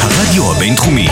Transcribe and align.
הרדיו 0.00 0.52
הבינתחומי, 0.52 1.08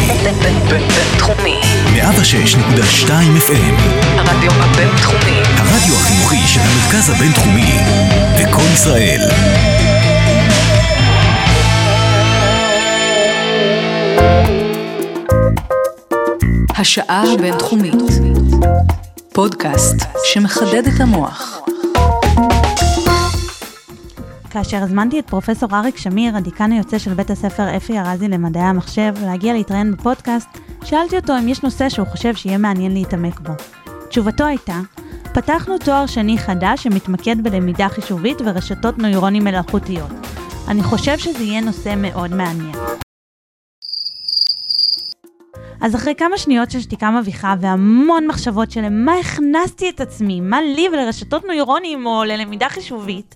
בינתחומי. 0.68 1.60
106.2 1.94 3.08
FM, 3.08 3.80
הרדיו 4.16 4.50
הבינתחומי. 4.52 5.40
הרדיו 5.56 5.94
החינוכי 5.94 6.46
של 6.46 6.60
המרכז 6.60 7.10
הבינתחומי, 7.10 7.78
לקום 8.40 8.64
ישראל. 8.72 9.20
השעה 16.78 17.24
הבינתחומית. 17.34 17.94
פודקאסט 19.32 19.96
שמחדד 20.24 20.86
את 20.86 21.00
המוח. 21.00 21.55
כאשר 24.56 24.82
הזמנתי 24.82 25.18
את 25.18 25.30
פרופסור 25.30 25.68
אריק 25.72 25.96
שמיר, 25.96 26.36
הדיקן 26.36 26.72
היוצא 26.72 26.98
של 26.98 27.14
בית 27.14 27.30
הספר 27.30 27.76
אפי 27.76 27.98
ארזי 27.98 28.28
למדעי 28.28 28.62
המחשב, 28.62 29.14
להגיע 29.22 29.52
להתראיין 29.52 29.92
בפודקאסט, 29.92 30.48
שאלתי 30.84 31.16
אותו 31.16 31.38
אם 31.38 31.48
יש 31.48 31.62
נושא 31.62 31.88
שהוא 31.88 32.06
חושב 32.06 32.34
שיהיה 32.34 32.58
מעניין 32.58 32.94
להתעמק 32.94 33.40
בו. 33.40 33.52
תשובתו 34.08 34.44
הייתה, 34.44 34.80
פתחנו 35.34 35.78
תואר 35.78 36.06
שני 36.06 36.38
חדש 36.38 36.82
שמתמקד 36.82 37.42
בלמידה 37.42 37.88
חישובית 37.88 38.38
ורשתות 38.44 38.98
נוירונים 38.98 39.44
מלאכותיות. 39.44 40.10
אני 40.68 40.82
חושב 40.82 41.18
שזה 41.18 41.42
יהיה 41.42 41.60
נושא 41.60 41.94
מאוד 41.96 42.34
מעניין. 42.34 42.76
אז 45.80 45.94
אחרי 45.94 46.14
כמה 46.14 46.38
שניות 46.38 46.70
של 46.70 46.80
שתיקה 46.80 47.10
מביכה 47.10 47.54
והמון 47.60 48.26
מחשבות 48.26 48.70
של 48.70 48.80
למה 48.80 49.14
הכנסתי 49.14 49.90
את 49.90 50.00
עצמי, 50.00 50.40
מה 50.40 50.60
לי 50.60 50.88
ולרשתות 50.92 51.44
נוירונים 51.44 52.06
או 52.06 52.24
ללמידה 52.24 52.68
חישובית, 52.68 53.34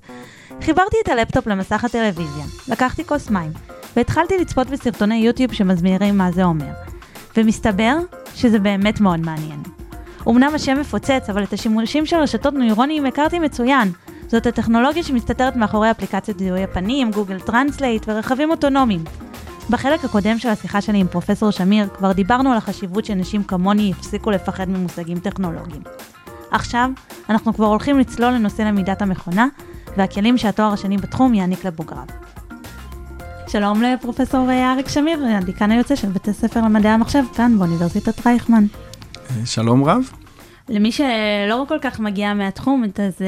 חיברתי 0.62 0.96
את 1.04 1.08
הלפטופ 1.08 1.46
למסך 1.46 1.84
הטלוויזיה, 1.84 2.44
לקחתי 2.68 3.04
כוס 3.04 3.30
מים, 3.30 3.52
והתחלתי 3.96 4.38
לצפות 4.38 4.66
בסרטוני 4.66 5.14
יוטיוב 5.14 5.52
שמסבירים 5.52 6.18
מה 6.18 6.32
זה 6.32 6.44
אומר. 6.44 6.72
ומסתבר 7.36 7.96
שזה 8.34 8.58
באמת 8.58 9.00
מאוד 9.00 9.20
מעניין. 9.20 9.62
אמנם 10.28 10.54
השם 10.54 10.80
מפוצץ, 10.80 11.26
אבל 11.30 11.42
את 11.42 11.52
השימושים 11.52 12.06
של 12.06 12.16
רשתות 12.16 12.54
נוירונים 12.54 13.06
הכרתי 13.06 13.38
מצוין. 13.38 13.92
זאת 14.26 14.46
הטכנולוגיה 14.46 15.02
שמסתתרת 15.02 15.56
מאחורי 15.56 15.90
אפליקציות 15.90 16.38
זיהוי 16.38 16.64
הפנים, 16.64 17.10
Google 17.10 17.40
Translate 17.40 18.04
ורכבים 18.08 18.50
אוטונומיים. 18.50 19.04
בחלק 19.70 20.04
הקודם 20.04 20.38
של 20.38 20.48
השיחה 20.48 20.80
שלי 20.80 20.98
עם 20.98 21.06
פרופסור 21.06 21.50
שמיר 21.50 21.88
כבר 21.88 22.12
דיברנו 22.12 22.52
על 22.52 22.56
החשיבות 22.56 23.04
שנשים 23.04 23.44
כמוני 23.44 23.82
יפסיקו 23.82 24.30
לפחד 24.30 24.68
ממושגים 24.68 25.18
טכנולוגיים. 25.18 25.82
עכשיו, 26.50 26.90
אנחנו 27.28 27.54
כבר 27.54 27.66
הולכים 27.66 27.98
לצלול 27.98 28.32
לנושא 28.32 28.62
למידת 28.62 29.02
המכונה, 29.02 29.46
והכלים 29.96 30.38
שהתואר 30.38 30.72
השני 30.72 30.96
בתחום 30.96 31.34
יעניק 31.34 31.64
לבוגריו. 31.64 32.04
שלום 33.48 33.82
לפרופסור 33.82 34.50
אריק 34.50 34.88
שמיר, 34.88 35.24
הדיקן 35.26 35.70
היוצא 35.70 35.96
של 35.96 36.08
בית 36.08 36.28
הספר 36.28 36.60
למדעי 36.60 36.92
המחשב 36.92 37.22
כאן 37.36 37.58
באוניברסיטת 37.58 38.26
רייכמן. 38.26 38.64
שלום 39.44 39.84
רב. 39.84 40.10
למי 40.68 40.92
שלא 40.92 41.64
כל 41.68 41.78
כך 41.80 42.00
מגיע 42.00 42.34
מהתחום, 42.34 42.84
אז 42.84 43.18
uh, 43.18 43.22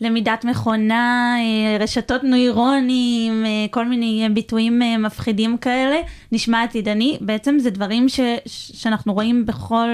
למידת 0.00 0.44
מכונה, 0.44 1.36
uh, 1.38 1.82
רשתות 1.82 2.24
נוירונים, 2.24 3.44
uh, 3.44 3.70
כל 3.70 3.84
מיני 3.84 4.28
ביטויים 4.34 4.82
מפחידים 4.98 5.56
כאלה, 5.56 5.96
נשמע 6.32 6.62
עתידני, 6.62 7.18
בעצם 7.20 7.58
זה 7.58 7.70
דברים 7.70 8.08
ש, 8.08 8.20
שאנחנו 8.46 9.14
רואים 9.14 9.46
בכל 9.46 9.88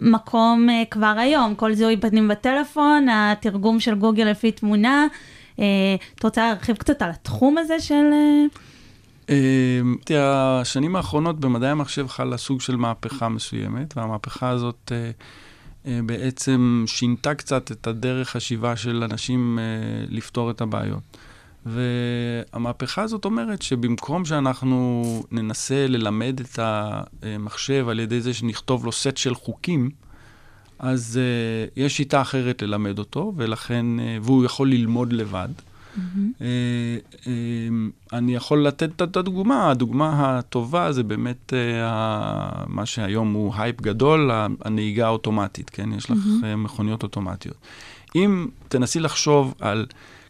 מקום 0.00 0.68
uh, 0.68 0.90
כבר 0.90 1.14
היום, 1.18 1.54
כל 1.54 1.74
זיהוי 1.74 1.96
פנים 1.96 2.28
בטלפון, 2.28 3.06
התרגום 3.08 3.80
של 3.80 3.94
גוגל 3.94 4.24
לפי 4.24 4.52
תמונה. 4.52 5.06
Uh, 5.56 5.60
את 6.14 6.24
רוצה 6.24 6.46
להרחיב 6.46 6.76
קצת 6.76 7.02
על 7.02 7.10
התחום 7.10 7.58
הזה 7.58 7.80
של... 7.80 8.04
Uh... 9.26 9.30
השנים 10.16 10.96
האחרונות 10.96 11.40
במדעי 11.40 11.70
המחשב 11.70 12.08
חלה 12.08 12.36
סוג 12.36 12.60
של 12.60 12.76
מהפכה 12.76 13.28
מסוימת, 13.28 13.96
והמהפכה 13.96 14.48
הזאת 14.48 14.92
בעצם 15.84 16.84
שינתה 16.86 17.34
קצת 17.34 17.72
את 17.72 17.86
הדרך 17.86 18.30
חשיבה 18.30 18.76
של 18.76 19.02
אנשים 19.10 19.58
לפתור 20.08 20.50
את 20.50 20.60
הבעיות. 20.60 21.16
והמהפכה 21.66 23.02
הזאת 23.02 23.24
אומרת 23.24 23.62
שבמקום 23.62 24.24
שאנחנו 24.24 25.04
ננסה 25.30 25.86
ללמד 25.88 26.40
את 26.40 26.58
המחשב 27.22 27.88
על 27.88 28.00
ידי 28.00 28.20
זה 28.20 28.34
שנכתוב 28.34 28.84
לו 28.84 28.92
סט 28.92 29.16
של 29.16 29.34
חוקים, 29.34 29.90
אז 30.78 31.20
אה, 31.20 31.72
יש 31.76 31.96
שיטה 31.96 32.20
אחרת 32.20 32.62
ללמד 32.62 32.98
אותו, 32.98 33.32
ולכן, 33.36 33.86
אה, 33.98 34.02
והוא 34.22 34.44
יכול 34.44 34.70
ללמוד 34.70 35.12
לבד. 35.12 35.48
Mm-hmm. 35.56 35.98
אה, 36.38 36.42
אה, 37.22 37.26
אני 38.12 38.34
יכול 38.34 38.66
לתת 38.66 39.02
את 39.02 39.16
הדוגמה, 39.16 39.70
הדוגמה 39.70 40.38
הטובה 40.38 40.92
זה 40.92 41.02
באמת 41.02 41.52
אה, 41.52 41.56
מה 42.66 42.86
שהיום 42.86 43.32
הוא 43.32 43.54
הייפ 43.56 43.80
גדול, 43.80 44.30
הנהיגה 44.64 45.06
האוטומטית, 45.06 45.70
כן? 45.70 45.92
יש 45.92 46.10
לך 46.10 46.18
mm-hmm. 46.18 46.56
מכוניות 46.56 47.02
אוטומטיות. 47.02 47.56
אם 48.14 48.46
תנסי 48.68 49.00
לחשוב 49.00 49.54
על 49.60 49.86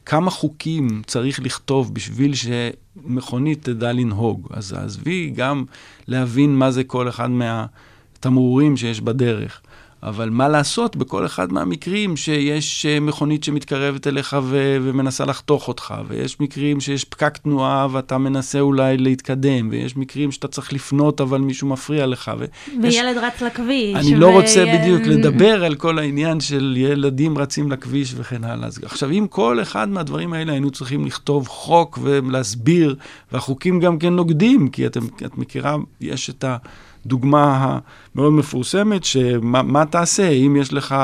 כמה 0.07 0.31
חוקים 0.31 1.03
צריך 1.07 1.41
לכתוב 1.41 1.95
בשביל 1.95 2.33
שמכונית 2.35 3.65
תדע 3.65 3.93
לנהוג, 3.93 4.49
אז 4.51 4.73
עזבי 4.73 5.31
גם 5.37 5.65
להבין 6.09 6.57
מה 6.57 6.71
זה 6.71 6.85
כל 6.85 7.09
אחד 7.09 7.31
מהתמרורים 7.31 8.77
שיש 8.77 9.01
בדרך. 9.01 9.61
אבל 10.03 10.31
מה 10.31 10.49
לעשות 10.49 10.97
בכל 10.97 11.27
אחד 11.27 11.53
מהמקרים 11.53 12.17
שיש 12.17 12.87
אה, 12.87 13.01
מכונית 13.01 13.45
שמתקרבת 13.45 14.07
אליך 14.07 14.37
ו- 14.43 14.77
ומנסה 14.83 15.25
לחתוך 15.25 15.69
אותך, 15.69 15.95
ויש 16.09 16.41
מקרים 16.41 16.81
שיש 16.81 17.05
פקק 17.05 17.37
תנועה 17.37 17.87
ואתה 17.93 18.19
מנסה 18.19 18.61
אולי 18.61 18.97
להתקדם, 18.97 19.69
ויש 19.71 19.97
מקרים 19.97 20.33
שאתה 20.33 20.49
צריך 20.49 20.73
לפנות 20.73 21.21
אבל 21.21 21.39
מישהו 21.39 21.69
מפריע 21.69 22.07
לך. 22.07 22.31
ו- 22.39 22.45
וילד 22.83 23.17
יש... 23.17 23.23
רץ 23.23 23.43
לכביש. 23.43 23.97
אני 23.97 24.17
ו... 24.17 24.19
לא 24.19 24.31
רוצה 24.31 24.65
ו... 24.67 24.79
בדיוק 24.79 25.03
לדבר 25.07 25.65
על 25.65 25.75
כל 25.75 25.99
העניין 25.99 26.41
של 26.41 26.75
ילדים 26.77 27.39
רצים 27.39 27.73
לכביש 27.73 28.15
וכן 28.17 28.45
הלאה. 28.45 28.67
אז 28.67 28.81
עכשיו, 28.85 29.11
אם 29.11 29.27
כל 29.31 29.63
אחד 29.63 29.89
מהדברים 29.89 30.33
האלה 30.33 30.53
היינו 30.53 30.71
צריכים 30.71 31.07
לכתוב 31.07 31.49
חוק 31.49 31.99
ולהסביר, 32.03 32.97
והחוקים 33.33 33.81
גם 33.81 33.99
כן 33.99 34.13
נוגדים, 34.13 34.69
כי 34.69 34.87
אתם, 34.87 35.01
את 35.25 35.39
מכירה, 35.39 35.77
יש 36.01 36.31
את 36.31 36.45
ה... 36.45 36.57
דוגמה 37.07 37.79
המאוד 38.15 38.33
מפורסמת, 38.33 39.05
שמה 39.05 39.87
תעשה 39.87 40.29
אם 40.29 40.57
יש 40.61 40.73
לך 40.73 40.95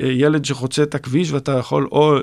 ילד 0.00 0.44
שחוצה 0.44 0.82
את 0.82 0.94
הכביש 0.94 1.32
ואתה 1.32 1.52
יכול 1.52 1.88
או 1.92 2.16
אה, 2.16 2.20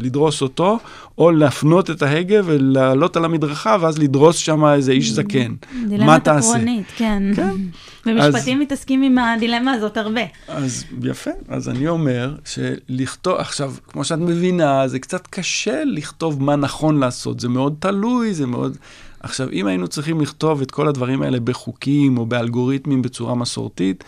לדרוס 0.00 0.42
אותו, 0.42 0.78
או 1.18 1.30
להפנות 1.30 1.90
את 1.90 2.02
ההגה 2.02 2.40
ולעלות 2.44 3.16
על 3.16 3.24
המדרכה, 3.24 3.76
ואז 3.80 3.98
לדרוס 3.98 4.36
שם 4.36 4.64
איזה 4.64 4.92
איש 4.92 5.10
זקן. 5.10 5.38
מה 5.48 5.54
תעשה? 5.54 5.88
דילמת 5.88 6.28
עקרונית, 6.28 6.86
כן. 6.96 7.22
כן. 7.36 7.54
ומשפטים 8.06 8.56
אז, 8.56 8.62
מתעסקים 8.62 9.02
עם 9.02 9.18
הדילמה 9.18 9.72
הזאת 9.72 9.96
הרבה. 9.96 10.20
אז 10.48 10.84
יפה, 11.02 11.30
אז 11.48 11.68
אני 11.68 11.88
אומר 11.88 12.34
שלכתוב, 12.44 13.36
עכשיו, 13.36 13.74
כמו 13.88 14.04
שאת 14.04 14.18
מבינה, 14.18 14.88
זה 14.88 14.98
קצת 14.98 15.26
קשה 15.26 15.82
לכתוב 15.86 16.42
מה 16.42 16.56
נכון 16.56 16.98
לעשות, 16.98 17.40
זה 17.40 17.48
מאוד 17.48 17.74
תלוי, 17.78 18.34
זה 18.34 18.46
מאוד... 18.46 18.76
עכשיו, 19.22 19.48
אם 19.52 19.66
היינו 19.66 19.88
צריכים 19.88 20.20
לכתוב 20.20 20.60
את 20.62 20.70
כל 20.70 20.88
הדברים 20.88 21.22
האלה 21.22 21.40
בחוקים 21.40 22.18
או 22.18 22.26
באלגוריתמים 22.26 23.02
בצורה 23.02 23.34
מסורתית, 23.34 24.04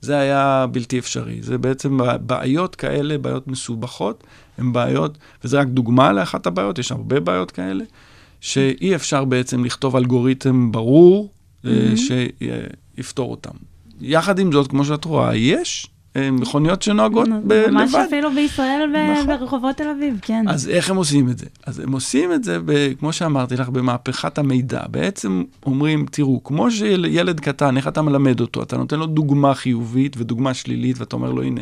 זה 0.00 0.18
היה 0.18 0.66
בלתי 0.72 0.98
אפשרי. 0.98 1.42
זה 1.42 1.58
בעצם 1.58 1.98
בעיות 2.20 2.76
כאלה, 2.76 3.18
בעיות 3.18 3.48
מסובכות, 3.48 4.24
הן 4.58 4.72
בעיות, 4.72 5.18
וזה 5.44 5.60
רק 5.60 5.66
דוגמה 5.66 6.12
לאחת 6.12 6.46
הבעיות, 6.46 6.78
יש 6.78 6.92
הרבה 6.92 7.20
בעיות 7.20 7.50
כאלה, 7.50 7.84
שאי 8.40 8.94
אפשר 8.94 9.24
בעצם 9.24 9.64
לכתוב 9.64 9.96
אלגוריתם 9.96 10.72
ברור 10.72 11.32
mm-hmm. 11.64 11.68
שיפתור 12.96 13.30
אותם. 13.30 13.54
יחד 14.00 14.38
עם 14.38 14.52
זאת, 14.52 14.70
כמו 14.70 14.84
שאת 14.84 15.04
רואה, 15.04 15.36
יש 15.36 15.86
מכוניות 16.16 16.82
שנוהגות 16.82 17.28
לבד. 17.28 17.70
ממש 17.70 17.94
אפילו 17.94 18.30
בישראל 18.34 19.12
נכון. 19.12 19.26
ברחובות 19.26 19.76
תל 19.76 19.88
אביב, 19.88 20.18
כן. 20.22 20.44
אז 20.48 20.68
איך 20.68 20.90
הם 20.90 20.96
עושים 20.96 21.28
את 21.30 21.38
זה? 21.38 21.46
אז 21.66 21.80
הם 21.80 21.92
עושים 21.92 22.32
את 22.32 22.44
זה, 22.44 22.58
ב, 22.64 22.92
כמו 22.98 23.12
שאמרתי 23.12 23.56
לך, 23.56 23.68
במהפכת 23.68 24.38
המידע. 24.38 24.82
בעצם 24.90 25.44
אומרים, 25.66 26.06
תראו, 26.10 26.44
כמו 26.44 26.70
שילד 26.70 27.40
קטן, 27.40 27.76
איך 27.76 27.88
אתה 27.88 28.02
מלמד 28.02 28.40
אותו? 28.40 28.62
אתה 28.62 28.76
נותן 28.76 28.98
לו 28.98 29.06
דוגמה 29.06 29.54
חיובית 29.54 30.16
ודוגמה 30.18 30.54
שלילית, 30.54 30.98
ואתה 30.98 31.16
אומר 31.16 31.32
לו, 31.32 31.42
הנה, 31.42 31.60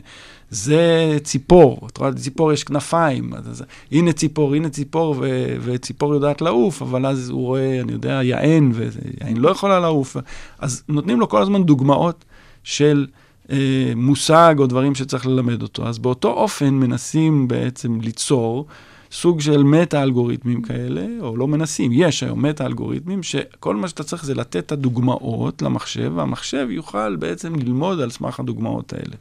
זה 0.51 1.17
ציפור. 1.23 1.89
את 1.93 1.99
רואה, 1.99 2.11
לציפור 2.11 2.53
יש 2.53 2.65
כנפיים. 2.65 3.35
אז, 3.35 3.51
אז, 3.51 3.65
הנה 3.93 4.13
ציפור, 4.13 4.55
הנה 4.55 4.69
ציפור, 4.69 5.15
ו, 5.19 5.57
וציפור 5.61 6.15
יודעת 6.15 6.41
לעוף, 6.41 6.83
אבל 6.83 7.07
אז 7.07 7.31
הוא 7.31 7.41
רואה, 7.41 7.81
אני 7.81 7.93
יודע, 7.93 8.21
יען, 8.23 8.71
ויען 8.75 9.37
לא 9.37 9.51
יכולה 9.51 9.81
לעוף. 9.81 10.17
אז 10.59 10.83
נותנים 10.89 11.21
לו 11.21 11.29
כל 11.29 11.43
הזמן 11.43 11.65
דוגמאות 11.65 12.25
של... 12.65 13.07
אה, 13.51 13.93
מושג 13.97 14.55
או 14.59 14.67
דברים 14.67 14.95
שצריך 14.95 15.27
ללמד 15.27 15.63
אותו. 15.63 15.87
אז 15.89 15.99
באותו 15.99 16.29
אופן 16.29 16.75
מנסים 16.75 17.49
בעצם 17.49 18.01
ליצור 18.01 18.67
סוג 19.13 19.41
של 19.41 19.63
מטה-אלגוריתמים 19.63 20.63
כאלה, 20.63 21.07
או 21.21 21.37
לא 21.37 21.49
מנסים, 21.49 21.91
יש 21.95 22.23
היום 22.23 22.47
מטה-אלגוריתמים, 22.47 23.23
שכל 23.23 23.77
מה 23.77 23.89
שאתה 23.89 24.03
צריך 24.03 24.25
זה 24.25 24.35
לתת 24.35 24.57
את 24.57 24.73
הדוגמאות 24.73 25.63
למחשב, 25.63 26.13
והמחשב 26.15 26.67
יוכל 26.71 27.17
בעצם 27.17 27.55
ללמוד 27.55 28.01
על 28.01 28.11
סמך 28.11 28.41
הדוגמאות 28.41 28.93
האלה. 28.93 29.17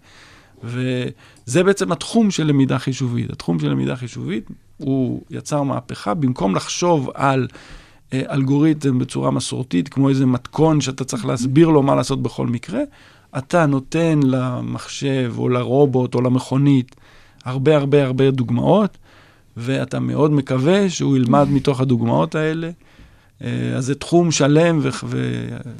וזה 0.63 1.63
בעצם 1.63 1.91
התחום 1.91 2.31
של 2.31 2.47
למידה 2.47 2.79
חישובית. 2.79 3.29
התחום 3.29 3.59
של 3.59 3.69
למידה 3.69 3.95
חישובית, 3.95 4.49
הוא 4.77 5.21
יצר 5.29 5.63
מהפכה, 5.63 6.13
במקום 6.13 6.55
לחשוב 6.55 7.09
על 7.13 7.47
אה, 8.13 8.21
אלגוריתם 8.29 8.99
בצורה 8.99 9.31
מסורתית, 9.31 9.89
כמו 9.89 10.09
איזה 10.09 10.25
מתכון 10.25 10.81
שאתה 10.81 11.03
צריך 11.03 11.25
להסביר 11.25 11.69
לו 11.69 11.83
מה 11.83 11.95
לעשות 11.95 12.23
בכל 12.23 12.47
מקרה, 12.47 12.81
אתה 13.37 13.65
נותן 13.65 14.19
למחשב 14.23 15.33
או 15.37 15.49
לרובוט 15.49 16.15
או 16.15 16.21
למכונית 16.21 16.95
הרבה 17.45 17.77
הרבה 17.77 18.05
הרבה 18.05 18.31
דוגמאות, 18.31 18.97
ואתה 19.57 19.99
מאוד 19.99 20.31
מקווה 20.31 20.89
שהוא 20.89 21.17
ילמד 21.17 21.47
מתוך 21.49 21.81
הדוגמאות 21.81 22.35
האלה. 22.35 22.69
אה, 23.43 23.49
אז 23.75 23.85
זה 23.85 23.95
תחום 23.95 24.31
שלם 24.31 24.79
וח- 24.81 25.03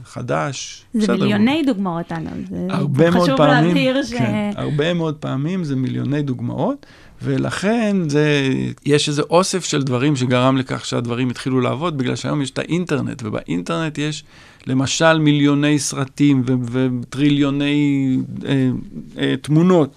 וחדש. 0.04 0.86
זה 0.94 1.14
מיליוני 1.14 1.64
דוגמאות, 1.66 2.12
אנה. 2.12 2.30
זה 2.50 2.68
הרבה 2.70 3.12
מאוד 3.12 3.24
חשוב 3.24 3.38
פעמים, 3.38 3.68
להבהיר 3.68 4.04
ש... 4.04 4.14
כן, 4.14 4.52
הרבה 4.56 4.94
מאוד 4.94 5.16
פעמים 5.16 5.64
זה 5.64 5.76
מיליוני 5.76 6.22
דוגמאות, 6.22 6.86
ולכן 7.22 7.98
זה, 8.10 8.50
יש 8.86 9.10
איזה 9.10 9.22
אוסף 9.22 9.66
של 9.66 9.84
דברים 9.84 10.16
שגרם 10.16 10.58
לכך 10.58 10.86
שהדברים 10.86 11.30
התחילו 11.30 11.62
לעבוד, 11.62 11.98
בגלל 11.98 12.16
שהיום 12.16 12.42
יש 12.42 12.52
את 12.52 12.60
האינטרנט, 12.60 13.24
ובאינטרנט 13.26 13.98
יש 13.98 14.24
למשל 14.68 15.18
מיליוני 15.20 15.80
סרטים 15.80 16.44
וטריליוני 16.72 18.18
אה, 18.46 18.70
אה, 19.18 19.36
תמונות. 19.42 19.96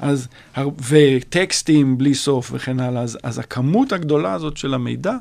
אז, 0.00 0.28
וטקסטים 0.88 1.98
בלי 1.98 2.14
סוף 2.14 2.50
וכן 2.54 2.80
הלאה, 2.80 3.02
אז, 3.02 3.18
אז 3.22 3.38
הכמות 3.38 3.92
הגדולה 3.92 4.32
הזאת 4.32 4.56
של 4.56 4.74
המידע 4.74 5.16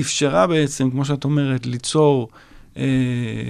אפשרה 0.00 0.46
בעצם, 0.46 0.90
כמו 0.90 1.04
שאת 1.04 1.24
אומרת, 1.24 1.66
ליצור 1.66 2.28
אה, 2.76 2.84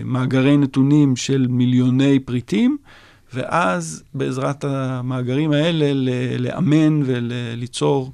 מאגרי 0.05 0.57
נתונים 0.57 1.17
של 1.17 1.47
מיליוני 1.51 2.19
פריטים, 2.19 2.77
ואז 3.35 4.03
בעזרת 4.15 4.65
המאגרים 4.65 5.53
האלה 5.53 5.93
לאמן 6.39 7.03
וליצור 7.05 8.13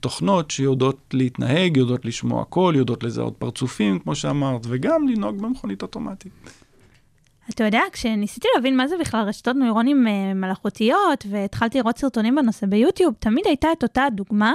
תוכנות 0.00 0.50
שיודעות 0.50 0.98
להתנהג, 1.12 1.76
יודעות 1.76 2.04
לשמוע 2.04 2.44
קול, 2.44 2.76
יודעות 2.76 3.02
לזהות 3.02 3.36
פרצופים, 3.38 3.98
כמו 3.98 4.14
שאמרת, 4.14 4.60
וגם 4.68 5.08
לנהוג 5.08 5.42
במכונית 5.42 5.82
אוטומטית. 5.82 6.32
אתה 7.50 7.64
יודע, 7.64 7.82
כשניסיתי 7.92 8.48
להבין 8.54 8.76
מה 8.76 8.88
זה 8.88 8.94
בכלל 9.00 9.24
רשתות 9.28 9.56
נוירונים 9.56 10.06
אה, 10.06 10.34
מלאכותיות, 10.34 11.26
והתחלתי 11.30 11.78
לראות 11.78 11.98
סרטונים 11.98 12.34
בנושא 12.34 12.66
ביוטיוב, 12.66 13.14
תמיד 13.18 13.46
הייתה 13.46 13.68
את 13.72 13.82
אותה 13.82 14.06
דוגמה, 14.12 14.52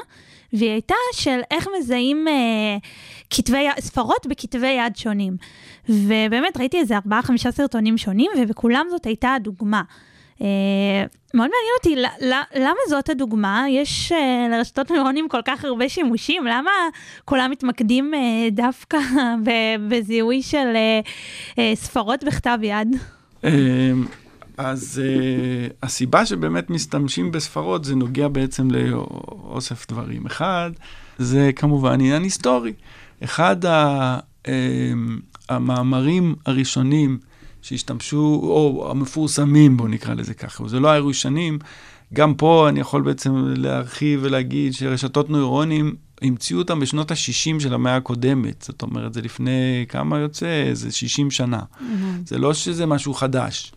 והיא 0.53 0.69
הייתה 0.69 0.95
של 1.13 1.39
איך 1.51 1.67
מזהים 1.79 2.27
אה, 2.27 2.77
כתבי, 3.29 3.67
ספרות 3.79 4.27
בכתבי 4.29 4.67
יד 4.67 4.95
שונים. 4.95 5.37
ובאמת 5.89 6.57
ראיתי 6.57 6.77
איזה 6.77 6.95
ארבעה, 6.95 7.21
חמישה 7.21 7.51
סרטונים 7.51 7.97
שונים, 7.97 8.31
ובכולם 8.37 8.85
זאת 8.89 9.05
הייתה 9.05 9.33
הדוגמה. 9.33 9.81
אה, 10.41 10.47
מאוד 11.33 11.49
מעניין 11.49 12.03
אותי, 12.09 12.19
למה 12.55 12.79
זאת 12.89 13.09
הדוגמה? 13.09 13.65
יש 13.69 14.11
אה, 14.11 14.47
לרשתות 14.51 14.91
נוירונים 14.91 15.29
כל 15.29 15.41
כך 15.45 15.65
הרבה 15.65 15.89
שימושים, 15.89 16.45
למה 16.45 16.71
כולם 17.25 17.51
מתמקדים 17.51 18.13
אה, 18.13 18.19
דווקא 18.51 18.97
בזיהוי 19.89 20.41
של 20.41 20.67
ספרות 21.75 22.23
בכתב 22.23 22.57
יד? 22.61 22.95
אז 24.57 25.01
uh, 25.03 25.73
הסיבה 25.83 26.25
שבאמת 26.25 26.69
משתמשים 26.69 27.31
בספרות 27.31 27.85
זה 27.85 27.95
נוגע 27.95 28.27
בעצם 28.27 28.67
לאוסף 28.71 29.87
דברים. 29.87 30.25
אחד, 30.25 30.71
זה 31.17 31.51
כמובן 31.55 31.93
עניין 31.93 32.23
היסטורי. 32.23 32.73
אחד 33.23 33.65
ה, 33.65 34.17
um, 34.43 34.49
המאמרים 35.49 36.35
הראשונים 36.45 37.17
שהשתמשו, 37.65 38.39
או 38.43 38.87
המפורסמים, 38.91 39.77
בואו 39.77 39.87
נקרא 39.87 40.13
לזה 40.13 40.33
ככה, 40.33 40.67
זה 40.67 40.79
לא 40.79 40.87
היו 40.87 41.07
ראשונים, 41.07 41.59
גם 42.13 42.33
פה 42.33 42.69
אני 42.69 42.79
יכול 42.79 43.01
בעצם 43.01 43.53
להרחיב 43.57 44.19
ולהגיד 44.23 44.73
שרשתות 44.73 45.29
נוירונים, 45.29 45.95
המציאו 46.21 46.59
אותם 46.59 46.79
בשנות 46.79 47.11
ה-60 47.11 47.59
של 47.59 47.73
המאה 47.73 47.95
הקודמת. 47.95 48.61
זאת 48.61 48.81
אומרת, 48.81 49.13
זה 49.13 49.21
לפני 49.21 49.85
כמה 49.89 50.19
יוצא? 50.19 50.45
איזה 50.45 50.91
60 50.91 51.31
שנה. 51.31 51.59
זה 52.25 52.37
לא 52.37 52.53
שזה 52.53 52.85
משהו 52.85 53.13
חדש. 53.13 53.71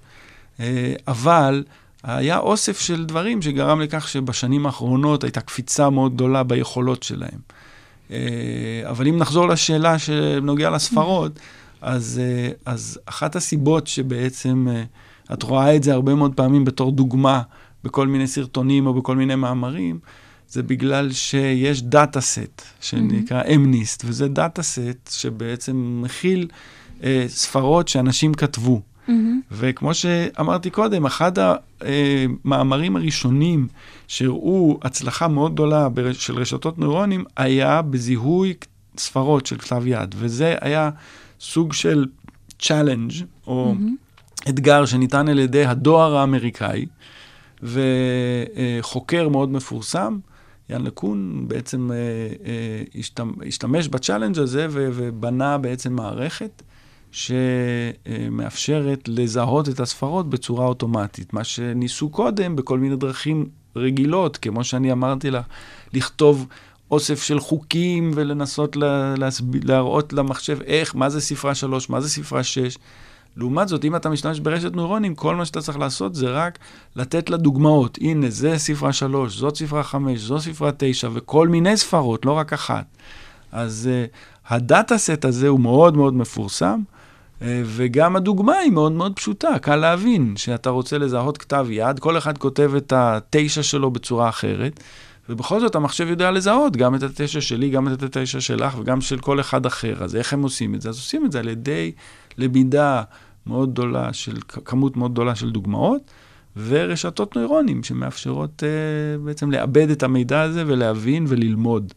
אה, 0.60 0.92
אבל 1.08 1.64
היה 2.02 2.38
אוסף 2.38 2.80
של 2.80 3.04
דברים 3.04 3.42
שגרם 3.42 3.80
לכך 3.80 4.08
שבשנים 4.08 4.66
האחרונות 4.66 5.24
הייתה 5.24 5.40
קפיצה 5.40 5.90
מאוד 5.90 6.14
גדולה 6.14 6.42
ביכולות 6.42 7.02
שלהם. 7.02 7.40
אה, 8.10 8.16
אבל 8.84 9.08
אם 9.08 9.18
נחזור 9.18 9.48
לשאלה 9.48 9.98
שנוגע 9.98 10.70
לספרות, 10.70 11.40
אז, 11.80 12.20
אה, 12.22 12.50
אז 12.72 12.98
אחת 13.06 13.36
הסיבות 13.36 13.86
שבעצם 13.86 14.66
אה, 14.70 14.82
את 15.32 15.42
רואה 15.42 15.76
את 15.76 15.82
זה 15.82 15.92
הרבה 15.92 16.14
מאוד 16.14 16.34
פעמים 16.34 16.64
בתור 16.64 16.92
דוגמה 16.92 17.42
בכל 17.84 18.06
מיני 18.06 18.26
סרטונים 18.26 18.86
או 18.86 18.94
בכל 18.94 19.16
מיני 19.16 19.34
מאמרים, 19.34 19.98
זה 20.48 20.62
בגלל 20.62 21.12
שיש 21.12 21.82
data 21.82 22.20
set 22.20 22.62
שנקרא 22.80 23.42
MNIST, 23.54 24.02
וזה 24.06 24.28
data 24.28 24.62
set 24.62 25.10
שבעצם 25.10 26.00
מכיל 26.04 26.48
אה, 27.02 27.24
ספרות 27.28 27.88
שאנשים 27.88 28.34
כתבו. 28.34 28.82
וכמו 29.52 29.94
שאמרתי 29.94 30.70
קודם, 30.70 31.06
אחד 31.06 31.32
המאמרים 31.80 32.96
הראשונים 32.96 33.68
שהראו 34.08 34.78
הצלחה 34.82 35.28
מאוד 35.28 35.52
גדולה 35.52 35.88
של 36.12 36.38
רשתות 36.38 36.78
נוירונים 36.78 37.24
היה 37.36 37.82
בזיהוי 37.82 38.54
ספרות 38.98 39.46
של 39.46 39.58
כתב 39.58 39.82
יד, 39.86 40.14
וזה 40.18 40.54
היה 40.60 40.90
סוג 41.40 41.72
של 41.72 42.06
challenge 42.58 43.12
או 43.46 43.74
אתגר 44.48 44.84
שניתן 44.86 45.28
על 45.28 45.38
ידי 45.38 45.64
הדואר 45.64 46.16
האמריקאי, 46.16 46.86
וחוקר 47.62 49.28
מאוד 49.28 49.52
מפורסם, 49.52 50.18
יאן 50.70 50.82
לקון, 50.82 51.44
בעצם 51.48 51.90
אה, 51.92 51.96
אה, 51.96 53.00
השתמ- 53.00 53.46
השתמש 53.46 53.88
בצ'אלנג' 53.88 54.38
הזה 54.38 54.66
ובנה 54.70 55.58
בעצם 55.58 55.92
מערכת 55.92 56.62
שמאפשרת 57.10 59.08
לזהות 59.08 59.68
את 59.68 59.80
הספרות 59.80 60.30
בצורה 60.30 60.66
אוטומטית. 60.66 61.32
מה 61.32 61.44
שניסו 61.44 62.08
קודם 62.08 62.56
בכל 62.56 62.78
מיני 62.78 62.96
דרכים 62.96 63.48
רגילות, 63.76 64.36
כמו 64.36 64.64
שאני 64.64 64.92
אמרתי 64.92 65.30
לך, 65.30 65.44
לכתוב 65.92 66.46
אוסף 66.90 67.22
של 67.22 67.40
חוקים 67.40 68.10
ולנסות 68.14 68.76
לה, 68.76 69.14
להסב... 69.18 69.44
להראות 69.64 70.12
למחשב 70.12 70.58
איך, 70.62 70.94
מה 70.94 71.08
זה 71.08 71.20
ספרה 71.20 71.54
3, 71.54 71.90
מה 71.90 72.00
זה 72.00 72.08
ספרה 72.08 72.42
6. 72.42 72.78
לעומת 73.36 73.68
זאת, 73.68 73.84
אם 73.84 73.96
אתה 73.96 74.08
משתמש 74.08 74.40
ברשת 74.40 74.72
נוירונים, 74.72 75.14
כל 75.14 75.36
מה 75.36 75.44
שאתה 75.44 75.60
צריך 75.60 75.78
לעשות 75.78 76.14
זה 76.14 76.30
רק 76.30 76.58
לתת 76.96 77.30
לה 77.30 77.36
דוגמאות. 77.36 77.98
הנה, 78.00 78.30
זה 78.30 78.58
ספרה 78.58 78.92
3, 78.92 79.36
זאת 79.36 79.56
ספרה 79.56 79.82
5, 79.82 80.20
זו 80.20 80.40
ספרה 80.40 80.70
9, 80.78 81.08
וכל 81.12 81.48
מיני 81.48 81.76
ספרות, 81.76 82.26
לא 82.26 82.32
רק 82.32 82.52
אחת. 82.52 82.84
אז 83.52 83.88
uh, 83.88 84.16
הדאטה 84.54 84.98
סט 84.98 85.24
הזה 85.24 85.48
הוא 85.48 85.60
מאוד 85.60 85.96
מאוד 85.96 86.14
מפורסם, 86.14 86.80
uh, 87.40 87.44
וגם 87.64 88.16
הדוגמה 88.16 88.56
היא 88.56 88.72
מאוד 88.72 88.92
מאוד 88.92 89.12
פשוטה, 89.16 89.58
קל 89.58 89.76
להבין, 89.76 90.34
שאתה 90.36 90.70
רוצה 90.70 90.98
לזהות 90.98 91.38
כתב 91.38 91.66
יד, 91.70 91.98
כל 91.98 92.18
אחד 92.18 92.38
כותב 92.38 92.72
את 92.76 92.92
התשע 92.96 93.62
שלו 93.62 93.90
בצורה 93.90 94.28
אחרת, 94.28 94.80
ובכל 95.28 95.60
זאת 95.60 95.74
המחשב 95.74 96.06
יודע 96.08 96.30
לזהות 96.30 96.76
גם 96.76 96.94
את 96.94 97.02
התשע 97.02 97.40
שלי, 97.40 97.70
גם 97.70 97.92
את 97.92 98.02
התשע 98.02 98.40
שלך 98.40 98.78
וגם 98.78 99.00
של 99.00 99.18
כל 99.18 99.40
אחד 99.40 99.66
אחר. 99.66 100.04
אז 100.04 100.16
איך 100.16 100.32
הם 100.32 100.42
עושים 100.42 100.74
את 100.74 100.80
זה? 100.80 100.88
אז 100.88 100.96
עושים 100.96 101.26
את 101.26 101.32
זה 101.32 101.38
על 101.38 101.48
ידי 101.48 101.92
למידה 102.38 103.02
מאוד 103.46 103.72
גדולה 103.72 104.12
של, 104.12 104.36
כמות 104.64 104.96
מאוד 104.96 105.12
גדולה 105.12 105.34
של 105.34 105.50
דוגמאות, 105.50 106.10
ורשתות 106.56 107.36
נוירונים 107.36 107.82
שמאפשרות 107.82 108.62
uh, 108.62 109.24
בעצם 109.24 109.50
לעבד 109.50 109.90
את 109.90 110.02
המידע 110.02 110.40
הזה 110.40 110.64
ולהבין 110.66 111.24
וללמוד. 111.28 111.94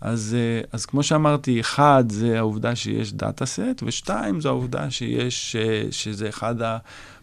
אז, 0.00 0.36
uh, 0.64 0.68
אז 0.72 0.86
כמו 0.86 1.02
שאמרתי, 1.02 1.60
אחד, 1.60 2.04
זה 2.08 2.38
העובדה 2.38 2.76
שיש 2.76 3.12
דאטה 3.12 3.46
סט, 3.46 3.82
ושתיים, 3.86 4.40
זו 4.40 4.48
העובדה 4.48 4.90
שיש, 4.90 5.56
uh, 5.58 5.92
שזה 5.92 6.28
אחד 6.28 6.54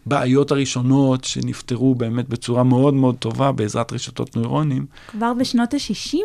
הבעיות 0.06 0.50
הראשונות 0.50 1.24
שנפתרו 1.24 1.94
באמת 1.94 2.28
בצורה 2.28 2.62
מאוד 2.62 2.94
מאוד 2.94 3.16
טובה 3.18 3.52
בעזרת 3.52 3.92
רשתות 3.92 4.36
נוירונים. 4.36 4.86
כבר 5.06 5.32
בשנות 5.34 5.74
ה-60? 5.74 6.16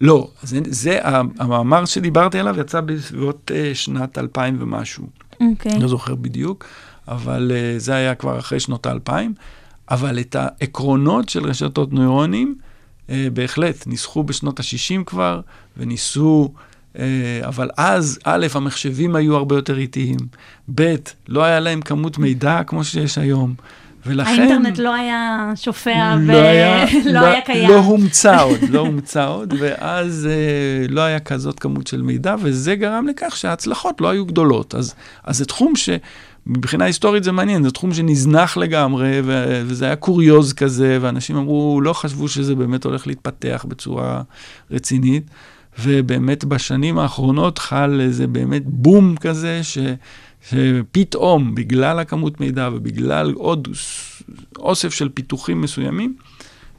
לא, 0.00 0.30
זה, 0.42 0.58
זה 0.64 0.98
המאמר 1.02 1.84
שדיברתי 1.84 2.38
עליו 2.38 2.60
יצא 2.60 2.80
בסביבות 2.80 3.50
uh, 3.50 3.74
שנת 3.74 4.18
2000 4.18 4.56
ומשהו. 4.60 5.06
אוקיי. 5.40 5.78
לא 5.80 5.88
זוכר 5.88 6.14
בדיוק, 6.14 6.64
אבל 7.08 7.52
זה 7.78 7.94
היה 7.94 8.14
כבר 8.14 8.38
אחרי 8.38 8.60
שנות 8.60 8.86
האלפיים. 8.86 9.34
אבל 9.90 10.20
את 10.20 10.36
העקרונות 10.38 11.28
של 11.28 11.44
רשתות 11.44 11.92
נוירונים, 11.92 12.54
בהחלט, 13.08 13.86
ניסחו 13.86 14.22
בשנות 14.22 14.60
ה-60 14.60 15.04
כבר, 15.06 15.40
וניסו, 15.76 16.52
uh, 16.94 16.98
אבל 17.42 17.70
אז, 17.76 18.18
א', 18.24 18.46
המחשבים 18.54 19.16
היו 19.16 19.36
הרבה 19.36 19.54
יותר 19.54 19.78
איטיים, 19.78 20.18
ב', 20.74 20.94
לא 21.28 21.44
היה 21.44 21.60
להם 21.60 21.80
כמות 21.80 22.18
מידע 22.18 22.62
כמו 22.66 22.84
שיש 22.84 23.18
היום. 23.18 23.54
ולכן... 24.06 24.30
האינטרנט 24.30 24.78
לא 24.78 24.94
היה 24.94 25.52
שופע 25.54 26.16
לא 26.20 26.32
ולא 27.04 27.18
היה 27.18 27.40
קיים. 27.40 27.70
לא 27.70 27.78
הומצא 27.78 28.42
עוד, 28.42 28.58
לא 28.70 28.80
הומצא 28.80 29.28
עוד, 29.28 29.54
ואז 29.58 30.28
אה, 30.30 30.86
לא 30.88 31.00
היה 31.00 31.20
כזאת 31.20 31.58
כמות 31.58 31.86
של 31.86 32.02
מידע, 32.02 32.34
וזה 32.38 32.74
גרם 32.74 33.06
לכך 33.06 33.36
שההצלחות 33.36 34.00
לא 34.00 34.08
היו 34.08 34.26
גדולות. 34.26 34.74
אז, 34.74 34.94
אז 35.24 35.36
זה 35.36 35.44
תחום 35.44 35.76
מבחינה 36.46 36.84
היסטורית 36.84 37.24
זה 37.24 37.32
מעניין, 37.32 37.62
זה 37.62 37.70
תחום 37.70 37.94
שנזנח 37.94 38.56
לגמרי, 38.56 39.20
ו- 39.24 39.62
וזה 39.66 39.84
היה 39.84 39.96
קוריוז 39.96 40.52
כזה, 40.52 40.98
ואנשים 41.00 41.36
אמרו, 41.36 41.80
לא 41.80 41.92
חשבו 41.92 42.28
שזה 42.28 42.54
באמת 42.54 42.84
הולך 42.84 43.06
להתפתח 43.06 43.66
בצורה 43.68 44.22
רצינית. 44.70 45.30
ובאמת 45.78 46.44
בשנים 46.44 46.98
האחרונות 46.98 47.58
חל 47.58 48.00
איזה 48.00 48.26
באמת 48.26 48.62
בום 48.66 49.16
כזה, 49.16 49.60
ש, 49.62 49.78
שפתאום, 50.48 51.54
בגלל 51.54 51.98
הכמות 51.98 52.40
מידע 52.40 52.70
ובגלל 52.72 53.32
עוד 53.32 53.68
אוסף 54.58 54.94
של 54.94 55.08
פיתוחים 55.08 55.60
מסוימים, 55.60 56.16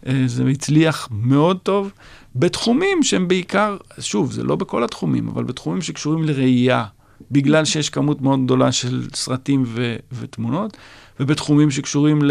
אה, 0.07 0.23
זה 0.25 0.47
הצליח 0.47 1.09
מאוד 1.11 1.57
טוב 1.57 1.91
בתחומים 2.35 3.03
שהם 3.03 3.27
בעיקר, 3.27 3.77
שוב, 3.99 4.31
זה 4.31 4.43
לא 4.43 4.55
בכל 4.55 4.83
התחומים, 4.83 5.27
אבל 5.27 5.43
בתחומים 5.43 5.81
שקשורים 5.81 6.23
לראייה, 6.23 6.85
בגלל 7.31 7.65
שיש 7.65 7.89
כמות 7.89 8.21
מאוד 8.21 8.43
גדולה 8.45 8.71
של 8.71 9.07
סרטים 9.13 9.63
ו- 9.67 9.95
ותמונות, 10.11 10.77
ובתחומים 11.19 11.71
שקשורים 11.71 12.21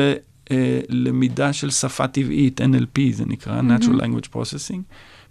ללמידה 0.89 1.47
אה, 1.47 1.53
של 1.53 1.71
שפה 1.71 2.07
טבעית, 2.07 2.61
NLP 2.61 3.01
זה 3.13 3.25
נקרא, 3.27 3.61
mm-hmm. 3.61 3.83
Natural 3.83 4.01
Language 4.01 4.29
Processing. 4.35 4.81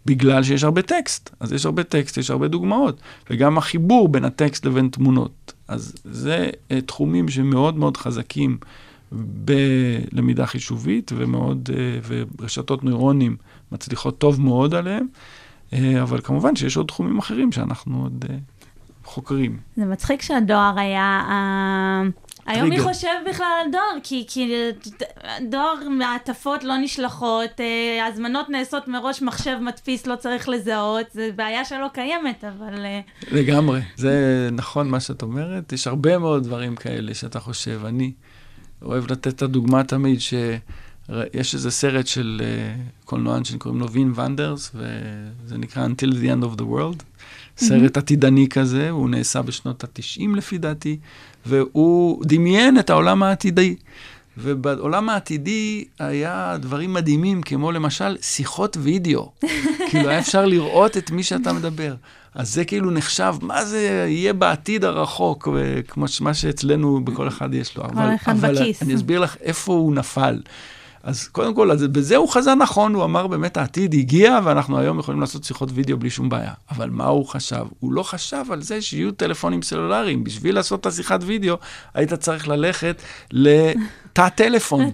בגלל 0.06 0.44
שיש 0.44 0.64
הרבה 0.64 0.82
טקסט. 0.82 1.30
אז 1.40 1.54
יש 1.54 1.66
הרבה 1.66 1.84
טקסט, 1.84 2.18
יש 2.18 2.30
הרבה 2.30 2.48
דוגמאות, 2.48 3.02
וגם 3.30 3.58
החיבור 3.58 4.08
בין 4.08 4.26
הטקסט 4.26 4.66
לבין 4.66 4.90
תמונות. 4.90 5.54
אז 5.68 5.96
זה 6.06 6.50
uh, 6.50 6.74
תחומים 6.86 7.30
שמאוד 7.30 7.78
מאוד 7.78 7.98
חזקים 7.98 8.58
בלמידה 9.12 10.46
חישובית, 10.46 11.12
ומאוד, 11.16 11.70
uh, 11.74 12.08
ורשתות 12.40 12.84
נוירונים 12.84 13.36
מצליחות 13.72 14.18
טוב 14.18 14.42
מאוד 14.42 14.76
עליהם, 14.76 15.08
uh, 15.72 15.76
אבל 16.02 16.20
כמובן 16.24 16.56
שיש 16.56 16.78
עוד 16.78 16.88
תחומים 16.88 17.20
אחרים 17.20 17.52
שאנחנו 17.52 18.04
עוד... 18.04 18.26
uh, 18.28 18.34
חוקרים. 19.14 19.58
זה 19.76 19.86
מצחיק 19.86 20.22
שהדואר 20.22 20.74
היה 20.80 21.22
היום 22.46 22.70
מי 22.70 22.80
חושב 22.80 23.08
בכלל 23.30 23.46
על 23.66 23.72
דואר? 23.72 24.00
כי, 24.04 24.26
כי 24.28 24.72
דואר, 25.50 25.90
מעטפות 25.90 26.64
לא 26.64 26.78
נשלחות, 26.78 27.50
אה, 27.60 28.08
הזמנות 28.08 28.50
נעשות 28.50 28.88
מראש, 28.88 29.22
מחשב 29.22 29.58
מדפיס 29.62 30.08
לא 30.08 30.16
צריך 30.16 30.50
לזהות, 30.50 31.06
זו 31.14 31.22
בעיה 31.36 31.66
שלא 31.66 31.88
קיימת, 31.94 32.44
אבל... 32.44 32.86
אה, 32.86 33.00
לגמרי, 33.32 33.82
זה 33.96 34.50
נכון 34.52 34.90
מה 34.90 35.00
שאת 35.00 35.22
אומרת. 35.22 35.74
יש 35.74 35.88
הרבה 35.88 36.18
מאוד 36.18 36.44
דברים 36.44 36.76
כאלה 36.76 37.14
שאתה 37.14 37.40
חושב. 37.40 37.82
אני 37.86 38.12
אוהב 38.82 39.12
לתת 39.12 39.28
את 39.28 39.42
הדוגמה 39.42 39.84
תמיד, 39.84 40.20
שיש 40.22 41.54
איזה 41.54 41.72
סרט 41.72 42.08
של 42.08 42.42
קולנוען 43.06 43.44
שקוראים 43.44 43.80
לו 43.80 43.92
וין 43.92 44.14
ונדרס, 44.16 44.72
וזה 44.76 45.58
נקרא 45.58 45.88
Until 45.88 46.12
the 46.12 46.26
End 46.26 46.44
of 46.44 46.60
the 46.60 46.64
World. 46.64 47.04
סרט 47.58 47.98
עתידני 47.98 48.48
כזה, 48.50 48.90
הוא 48.90 49.10
נעשה 49.10 49.42
בשנות 49.42 49.84
ה-90 49.84 50.36
לפי 50.36 50.58
דעתי, 50.58 50.98
והוא 51.46 52.26
דמיין 52.26 52.80
את 52.80 52.90
העולם 52.90 53.24
העתידי. 53.24 53.76
ובעולם 54.38 55.10
העתידי 55.10 55.86
היה 56.00 56.58
דברים 56.60 56.94
מדהימים, 56.94 57.42
כמו 57.42 57.72
למשל 57.72 58.18
שיחות 58.22 58.78
וידאו. 58.80 59.32
כאילו, 59.90 60.10
היה 60.10 60.20
אפשר 60.20 60.46
לראות 60.46 60.98
את 60.98 61.12
מי 61.12 61.24
שאתה 61.24 61.54
מדבר. 61.54 61.96
אז 62.36 62.54
זה 62.54 62.66
כאילו 62.66 62.92
נחשב, 62.92 63.36
מה 63.42 63.66
זה 63.66 64.06
יהיה 64.10 64.34
בעתיד 64.34 64.84
הרחוק, 64.84 65.48
כמו 65.88 66.06
מה 66.22 66.34
שאצלנו 66.34 67.06
בכל 67.06 67.28
אחד 67.28 67.54
יש 67.54 67.78
לו. 67.78 67.84
כל 67.84 67.90
אבל, 67.90 68.16
אחד 68.16 68.32
אבל 68.32 68.56
בכיס. 68.56 68.84
אני 68.84 68.96
אסביר 68.96 69.20
לך 69.20 69.38
איפה 69.42 69.74
הוא 69.74 69.94
נפל. 69.94 70.40
אז 71.04 71.28
קודם 71.28 71.56
כל, 71.56 71.72
אז 71.72 71.84
בזה 71.84 72.16
הוא 72.16 72.30
חזה 72.30 72.56
נכון, 72.56 72.94
הוא 72.94 73.04
אמר 73.04 73.28
באמת 73.28 73.58
העתיד 73.58 73.94
הגיע, 73.94 74.40
ואנחנו 74.44 74.80
היום 74.80 75.00
יכולים 75.00 75.22
לעשות 75.22 75.44
שיחות 75.44 75.70
וידאו 75.74 75.98
בלי 75.98 76.10
שום 76.10 76.30
בעיה. 76.30 76.54
אבל 76.72 76.90
מה 76.90 77.06
הוא 77.06 77.28
חשב? 77.28 77.66
הוא 77.80 77.94
לא 77.94 78.04
חשב 78.04 78.44
על 78.50 78.62
זה 78.62 78.82
שיהיו 78.82 79.12
טלפונים 79.12 79.62
סלולריים. 79.62 80.24
בשביל 80.24 80.56
לעשות 80.56 80.80
את 80.80 80.86
השיחת 80.86 81.20
וידאו, 81.24 81.56
היית 81.94 82.14
צריך 82.14 82.48
ללכת 82.48 83.02
לתא 84.14 84.30
טלפון. 84.30 84.92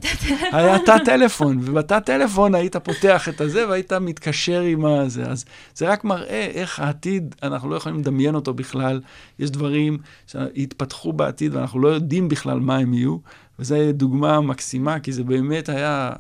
היה 0.52 0.80
תא 0.80 0.98
טלפון, 1.06 1.60
ובתא 1.62 2.00
טלפון 2.00 2.56
היית 2.56 2.76
פותח 2.76 3.30
את 3.30 3.42
הזה 3.42 3.68
והיית 3.68 3.94
מתקשר 3.94 4.62
עם 4.62 4.86
הזה. 4.86 5.24
אז 5.24 5.46
זה 5.76 5.90
רק 5.90 6.04
מראה 6.04 6.52
איך 6.54 6.80
העתיד, 6.80 7.36
אנחנו 7.44 7.70
לא 7.70 7.76
יכולים 7.76 8.00
לדמיין 8.00 8.36
אותו 8.36 8.54
בכלל. 8.54 9.02
יש 9.40 9.52
דברים 9.52 9.98
שיתפתחו 10.28 11.14
בעתיד 11.14 11.56
ואנחנו 11.56 11.80
לא 11.80 11.88
יודעים 11.88 12.30
בכלל 12.30 12.60
מה 12.60 12.78
הם 12.78 12.94
יהיו. 12.94 13.18
וזו 13.60 13.76
דוגמה 13.94 14.42
מקסימה, 14.42 15.00
כי 15.00 15.12
זה 15.12 15.24
באמת 15.24 15.70
היה 15.70 16.12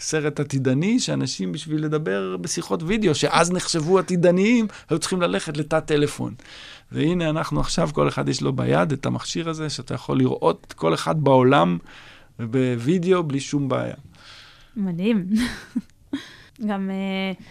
סרט 0.00 0.40
עתידני, 0.40 1.00
שאנשים 1.00 1.52
בשביל 1.52 1.84
לדבר 1.84 2.36
בשיחות 2.36 2.82
וידאו, 2.82 3.14
שאז 3.14 3.52
נחשבו 3.52 3.98
עתידניים, 3.98 4.66
היו 4.90 4.98
צריכים 4.98 5.22
ללכת 5.22 5.56
לתא 5.56 5.80
טלפון. 5.80 6.34
והנה 6.92 7.30
אנחנו 7.30 7.60
עכשיו, 7.60 7.90
כל 7.92 8.08
אחד 8.08 8.28
יש 8.28 8.42
לו 8.42 8.52
ביד 8.52 8.92
את 8.92 9.06
המכשיר 9.06 9.48
הזה, 9.48 9.70
שאתה 9.70 9.94
יכול 9.94 10.18
לראות 10.18 10.74
כל 10.76 10.94
אחד 10.94 11.24
בעולם 11.24 11.78
בווידאו 12.38 13.22
בלי 13.22 13.40
שום 13.40 13.68
בעיה. 13.68 13.94
מדהים. 14.76 15.26
גם 16.68 16.90
uh, 16.90 17.42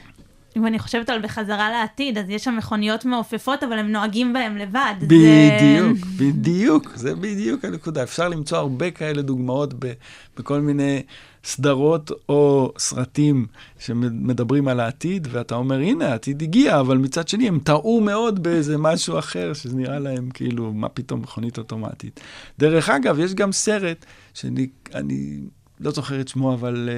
אם 0.57 0.67
אני 0.67 0.79
חושבת 0.79 1.09
על 1.09 1.21
בחזרה 1.21 1.71
לעתיד, 1.71 2.17
אז 2.17 2.29
יש 2.29 2.43
שם 2.43 2.55
מכוניות 2.57 3.05
מעופפות, 3.05 3.63
אבל 3.63 3.79
הם 3.79 3.91
נוהגים 3.91 4.33
בהם 4.33 4.57
לבד. 4.57 4.93
בדיוק, 5.01 6.05
זה... 6.05 6.11
בדיוק, 6.23 6.91
זה 6.95 7.15
בדיוק 7.15 7.65
הנקודה. 7.65 8.03
אפשר 8.03 8.29
למצוא 8.29 8.57
הרבה 8.57 8.91
כאלה 8.91 9.21
דוגמאות 9.21 9.73
ב, 9.79 9.93
בכל 10.37 10.59
מיני 10.59 11.03
סדרות 11.47 12.11
או 12.29 12.73
סרטים 12.77 13.45
שמדברים 13.79 14.67
על 14.67 14.79
העתיד, 14.79 15.27
ואתה 15.31 15.55
אומר, 15.55 15.75
הנה, 15.75 16.07
העתיד 16.07 16.41
הגיע, 16.41 16.79
אבל 16.79 16.97
מצד 16.97 17.27
שני 17.27 17.47
הם 17.47 17.59
טעו 17.59 18.01
מאוד 18.01 18.43
באיזה 18.43 18.77
משהו 18.77 19.19
אחר, 19.19 19.53
שזה 19.53 19.75
נראה 19.75 19.99
להם 19.99 20.29
כאילו, 20.33 20.73
מה 20.73 20.89
פתאום 20.89 21.21
מכונית 21.21 21.57
אוטומטית. 21.57 22.19
דרך 22.59 22.89
אגב, 22.89 23.19
יש 23.19 23.33
גם 23.33 23.51
סרט 23.51 24.05
שאני... 24.33 24.67
אני, 24.93 25.39
לא 25.79 25.91
זוכר 25.91 26.21
את 26.21 26.27
שמו, 26.27 26.53
אבל 26.53 26.89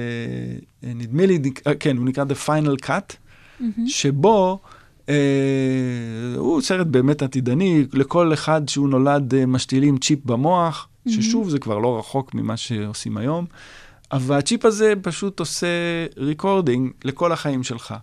uh, 0.82 0.86
נדמה 0.86 1.26
לי, 1.26 1.38
כן, 1.80 1.96
הוא 1.96 2.06
נקרא 2.06 2.24
The 2.24 2.48
Final 2.48 2.86
Cut. 2.86 3.16
mm-hmm. 3.60 3.80
שבו 3.86 4.58
אה, 5.08 5.14
הוא 6.36 6.60
סרט 6.60 6.86
באמת 6.86 7.22
עתידני, 7.22 7.86
לכל 7.92 8.32
אחד 8.32 8.68
שהוא 8.68 8.88
נולד 8.88 9.34
אה, 9.34 9.46
משתילים 9.46 9.98
צ'יפ 9.98 10.24
במוח, 10.24 10.88
mm-hmm. 10.88 11.10
ששוב, 11.10 11.50
זה 11.50 11.58
כבר 11.58 11.78
לא 11.78 11.98
רחוק 11.98 12.34
ממה 12.34 12.56
שעושים 12.56 13.16
היום, 13.16 13.46
אבל 14.12 14.38
הצ'יפ 14.38 14.64
הזה 14.64 14.92
פשוט 15.02 15.40
עושה 15.40 15.66
recording 16.16 16.90
לכל 17.04 17.32
החיים 17.32 17.62
שלך. 17.62 17.94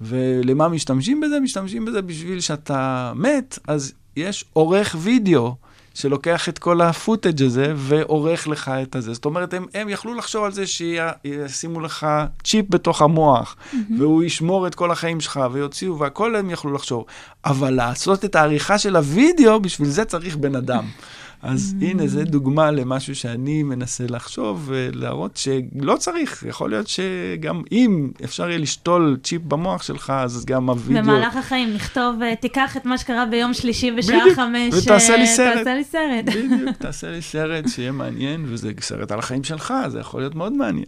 ולמה 0.00 0.68
משתמשים 0.68 1.20
בזה? 1.20 1.40
משתמשים 1.40 1.84
בזה 1.84 2.02
בשביל 2.02 2.40
שאתה 2.40 3.12
מת, 3.16 3.58
אז 3.66 3.92
יש 4.16 4.44
עורך 4.52 4.96
וידאו. 4.98 5.54
שלוקח 5.94 6.48
את 6.48 6.58
כל 6.58 6.80
ה 6.80 6.88
footage 6.88 7.42
הזה 7.42 7.72
ועורך 7.76 8.48
לך 8.48 8.68
את 8.82 8.96
הזה. 8.96 9.12
זאת 9.12 9.24
אומרת, 9.24 9.54
הם, 9.54 9.66
הם 9.74 9.88
יכלו 9.88 10.14
לחשוב 10.14 10.44
על 10.44 10.52
זה 10.52 10.64
שישימו 10.66 11.80
לך 11.80 12.06
צ'יפ 12.44 12.66
בתוך 12.68 13.02
המוח, 13.02 13.56
mm-hmm. 13.56 13.76
והוא 13.98 14.22
ישמור 14.22 14.66
את 14.66 14.74
כל 14.74 14.90
החיים 14.90 15.20
שלך, 15.20 15.40
ויוציאו, 15.52 15.98
והכל 15.98 16.36
הם 16.36 16.50
יכלו 16.50 16.72
לחשוב. 16.72 17.04
אבל 17.44 17.70
לעשות 17.70 18.24
את 18.24 18.34
העריכה 18.34 18.78
של 18.78 18.96
הוידאו, 18.96 19.60
בשביל 19.60 19.88
זה 19.88 20.04
צריך 20.04 20.36
בן 20.36 20.56
אדם. 20.56 20.84
אז 21.42 21.74
mm. 21.80 21.84
הנה, 21.84 22.06
זו 22.06 22.24
דוגמה 22.24 22.70
למשהו 22.70 23.14
שאני 23.14 23.62
מנסה 23.62 24.04
לחשוב 24.08 24.64
ולהראות 24.66 25.36
שלא 25.36 25.96
צריך. 25.96 26.44
יכול 26.48 26.70
להיות 26.70 26.88
שגם 26.88 27.62
אם 27.72 28.10
אפשר 28.24 28.48
יהיה 28.48 28.58
לשתול 28.58 29.18
צ'יפ 29.22 29.42
במוח 29.42 29.82
שלך, 29.82 30.12
אז 30.16 30.44
גם 30.44 30.70
הווידאו... 30.70 31.02
במהלך 31.02 31.36
החיים 31.36 31.74
נכתוב, 31.74 32.22
אה, 32.22 32.36
תיקח 32.36 32.76
את 32.76 32.86
מה 32.86 32.98
שקרה 32.98 33.26
ביום 33.26 33.54
שלישי 33.54 33.90
בשעה 33.90 34.34
חמש. 34.34 34.74
ותעשה 34.74 35.16
לי 35.16 35.26
סרט. 35.26 35.56
תעשה 35.56 35.74
לי 35.74 35.84
סרט. 35.84 36.24
בדיוק, 36.24 36.76
תעשה 36.78 37.10
לי 37.10 37.22
סרט 37.22 37.68
שיהיה 37.68 37.92
מעניין, 37.92 38.44
וזה 38.48 38.72
סרט 38.80 39.12
על 39.12 39.18
החיים 39.18 39.44
שלך, 39.44 39.74
זה 39.88 40.00
יכול 40.00 40.20
להיות 40.20 40.34
מאוד 40.34 40.52
מעניין. 40.52 40.86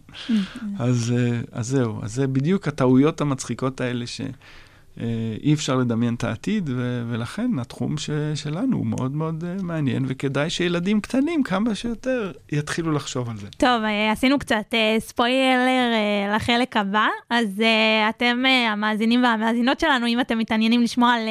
אז, 0.79 1.15
אה, 1.17 1.41
אז 1.53 1.67
זהו, 1.67 1.99
אז 2.03 2.15
זה 2.15 2.27
בדיוק 2.27 2.69
הטעויות 2.69 3.21
המצחיקות 3.21 3.81
האלה 3.81 4.07
ש... 4.07 4.21
אה, 5.01 5.07
אי 5.43 5.55
אפשר 5.55 5.77
לדמיין 5.77 6.15
את 6.15 6.25
העתיד, 6.25 6.71
ו- 6.77 7.05
ולכן 7.11 7.59
התחום 7.59 7.99
ש- 7.99 8.11
שלנו 8.35 8.77
הוא 8.77 8.87
מאוד 8.87 9.17
מאוד 9.17 9.45
uh, 9.45 9.63
מעניין, 9.63 10.05
וכדאי 10.09 10.51
שילדים 10.51 11.01
קטנים 11.01 11.43
כמה 11.43 11.75
שיותר 11.75 12.33
יתחילו 12.53 12.93
לחשוב 12.93 13.31
על 13.31 13.37
זה. 13.37 13.47
טוב, 13.57 13.83
uh, 13.83 14.13
עשינו 14.13 14.39
קצת 14.39 14.75
ספוילר 14.99 15.93
לחלק 16.37 16.77
הבא, 16.77 17.07
אז 17.31 17.63
אתם, 18.09 18.43
המאזינים 18.69 19.23
והמאזינות 19.23 19.81
שלנו, 19.81 20.07
אם 20.07 20.21
אתם 20.21 20.39
מתעניינים 20.39 20.83
לשמוע 20.83 21.13
על 21.13 21.29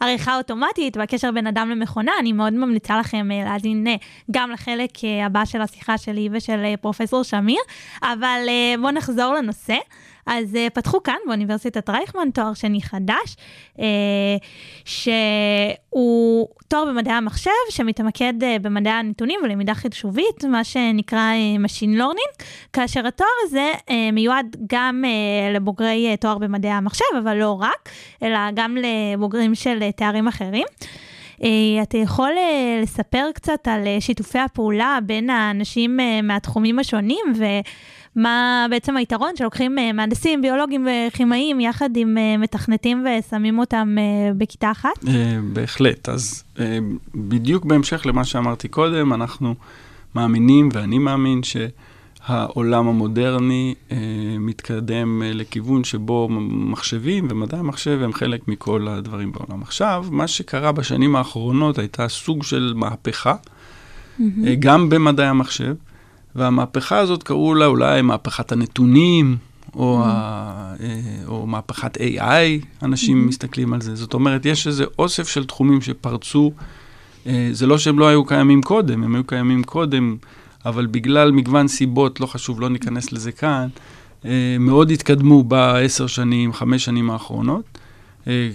עריכה 0.00 0.36
אוטומטית 0.36 0.96
והקשר 0.96 1.30
בין 1.32 1.46
אדם 1.46 1.70
למכונה, 1.70 2.12
אני 2.20 2.32
מאוד 2.32 2.52
ממליצה 2.52 2.98
לכם 2.98 3.28
להאזין 3.44 3.86
גם 4.30 4.50
לחלק 4.50 4.90
הבא 5.26 5.44
של 5.44 5.60
השיחה 5.60 5.98
שלי 5.98 6.28
ושל 6.32 6.74
פרופסור 6.80 7.22
שמיר, 7.22 7.60
אבל 8.02 8.40
בואו 8.80 8.92
נחזור 8.92 9.34
לנושא. 9.34 9.76
אז 10.26 10.54
uh, 10.54 10.70
פתחו 10.70 11.02
כאן 11.02 11.16
באוניברסיטת 11.26 11.90
רייכמן 11.90 12.30
תואר 12.34 12.54
שני 12.54 12.82
חדש, 12.82 13.36
uh, 13.76 13.80
שהוא 14.84 16.48
תואר 16.68 16.84
במדעי 16.84 17.14
המחשב 17.14 17.50
שמתמקד 17.70 18.34
uh, 18.40 18.58
במדעי 18.62 18.92
הנתונים 18.92 19.40
ולמידה 19.44 19.74
חישובית, 19.74 20.44
מה 20.44 20.64
שנקרא 20.64 21.32
uh, 21.32 21.66
Machine 21.66 21.98
Learning, 22.00 22.44
כאשר 22.72 23.06
התואר 23.06 23.28
הזה 23.42 23.72
uh, 23.86 23.92
מיועד 24.12 24.56
גם 24.72 25.04
uh, 25.04 25.54
לבוגרי 25.56 26.14
uh, 26.14 26.20
תואר 26.20 26.38
במדעי 26.38 26.70
המחשב, 26.70 27.04
אבל 27.18 27.36
לא 27.36 27.58
רק, 27.60 27.88
אלא 28.22 28.38
גם 28.54 28.76
לבוגרים 28.76 29.54
של 29.54 29.78
uh, 29.88 29.92
תארים 29.96 30.28
אחרים. 30.28 30.66
אתה 31.82 31.98
יכול 31.98 32.32
לספר 32.82 33.28
קצת 33.34 33.68
על 33.68 33.86
שיתופי 34.00 34.38
הפעולה 34.38 34.98
בין 35.02 35.30
האנשים 35.30 35.98
מהתחומים 36.22 36.78
השונים, 36.78 37.24
ומה 38.16 38.66
בעצם 38.70 38.96
היתרון 38.96 39.36
שלוקחים 39.36 39.78
אה, 39.78 39.92
מהנדסים, 39.92 40.42
ביולוגים 40.42 40.88
וכימאים 40.88 41.60
יחד 41.60 41.90
עם 41.96 42.18
אה, 42.18 42.36
מתכנתים 42.36 43.06
ושמים 43.06 43.58
אותם 43.58 43.96
אה, 43.98 44.32
בכיתה 44.34 44.70
אחת? 44.70 45.04
בהחלט. 45.52 46.08
אז 46.08 46.44
בדיוק 47.14 47.64
בהמשך 47.64 48.06
למה 48.06 48.24
שאמרתי 48.24 48.68
קודם, 48.68 49.12
אנחנו 49.12 49.54
מאמינים, 50.14 50.68
ואני 50.72 50.98
מאמין, 50.98 51.40
שהעולם 51.42 52.88
המודרני 52.88 53.74
אה, 53.92 53.96
מתקדם 54.38 55.22
אה, 55.22 55.32
לכיוון 55.32 55.84
שבו 55.84 56.28
מחשבים 56.50 57.28
ומדעי 57.30 57.60
המחשב 57.60 57.98
הם 58.02 58.12
חלק 58.12 58.48
מכל 58.48 58.88
הדברים 58.88 59.32
בעולם. 59.32 59.62
עכשיו, 59.62 60.04
מה 60.10 60.28
שקרה 60.28 60.72
בשנים 60.72 61.16
האחרונות 61.16 61.78
הייתה 61.78 62.08
סוג 62.08 62.42
של 62.42 62.72
מהפכה, 62.76 63.34
אה, 64.20 64.54
גם 64.58 64.88
במדעי 64.88 65.26
המחשב, 65.26 65.74
והמהפכה 66.36 66.98
הזאת 66.98 67.22
קראו 67.22 67.54
לה 67.54 67.66
אולי 67.66 68.02
מהפכת 68.02 68.52
הנתונים, 68.52 69.36
או, 69.74 70.02
ה, 70.04 70.74
אה, 70.80 71.00
או 71.26 71.46
מהפכת 71.46 71.96
AI, 71.96 72.64
אנשים 72.82 73.26
מסתכלים 73.26 73.72
על 73.72 73.80
זה. 73.80 73.96
זאת 73.96 74.14
אומרת, 74.14 74.46
יש 74.46 74.66
איזה 74.66 74.84
אוסף 74.98 75.28
של 75.28 75.44
תחומים 75.44 75.80
שפרצו, 75.80 76.52
אה, 77.26 77.48
זה 77.52 77.66
לא 77.66 77.78
שהם 77.78 77.98
לא 77.98 78.08
היו 78.08 78.24
קיימים 78.24 78.62
קודם, 78.62 79.02
הם 79.02 79.14
היו 79.14 79.24
קיימים 79.24 79.64
קודם, 79.64 80.16
אבל 80.66 80.86
בגלל 80.86 81.32
מגוון 81.32 81.68
סיבות, 81.68 82.20
לא 82.20 82.26
חשוב, 82.26 82.60
לא 82.60 82.68
ניכנס 82.68 83.12
לזה 83.12 83.32
כאן, 83.32 83.68
אה, 84.24 84.56
מאוד 84.60 84.90
התקדמו 84.90 85.42
בעשר 85.42 86.06
שנים, 86.06 86.52
חמש 86.52 86.84
שנים 86.84 87.10
האחרונות. 87.10 87.78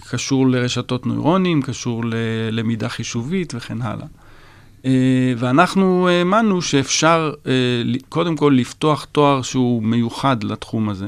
קשור 0.09 0.47
לרשתות 0.47 1.05
נוירונים, 1.05 1.61
קשור 1.61 2.03
ללמידה 2.05 2.89
חישובית 2.89 3.53
וכן 3.55 3.81
הלאה. 3.81 4.05
אה, 4.85 5.33
ואנחנו 5.37 6.07
האמנו 6.07 6.61
שאפשר 6.61 7.33
אה, 7.47 7.51
קודם 8.09 8.35
כל 8.35 8.53
לפתוח 8.57 9.07
תואר 9.11 9.41
שהוא 9.41 9.83
מיוחד 9.83 10.43
לתחום 10.43 10.89
הזה, 10.89 11.07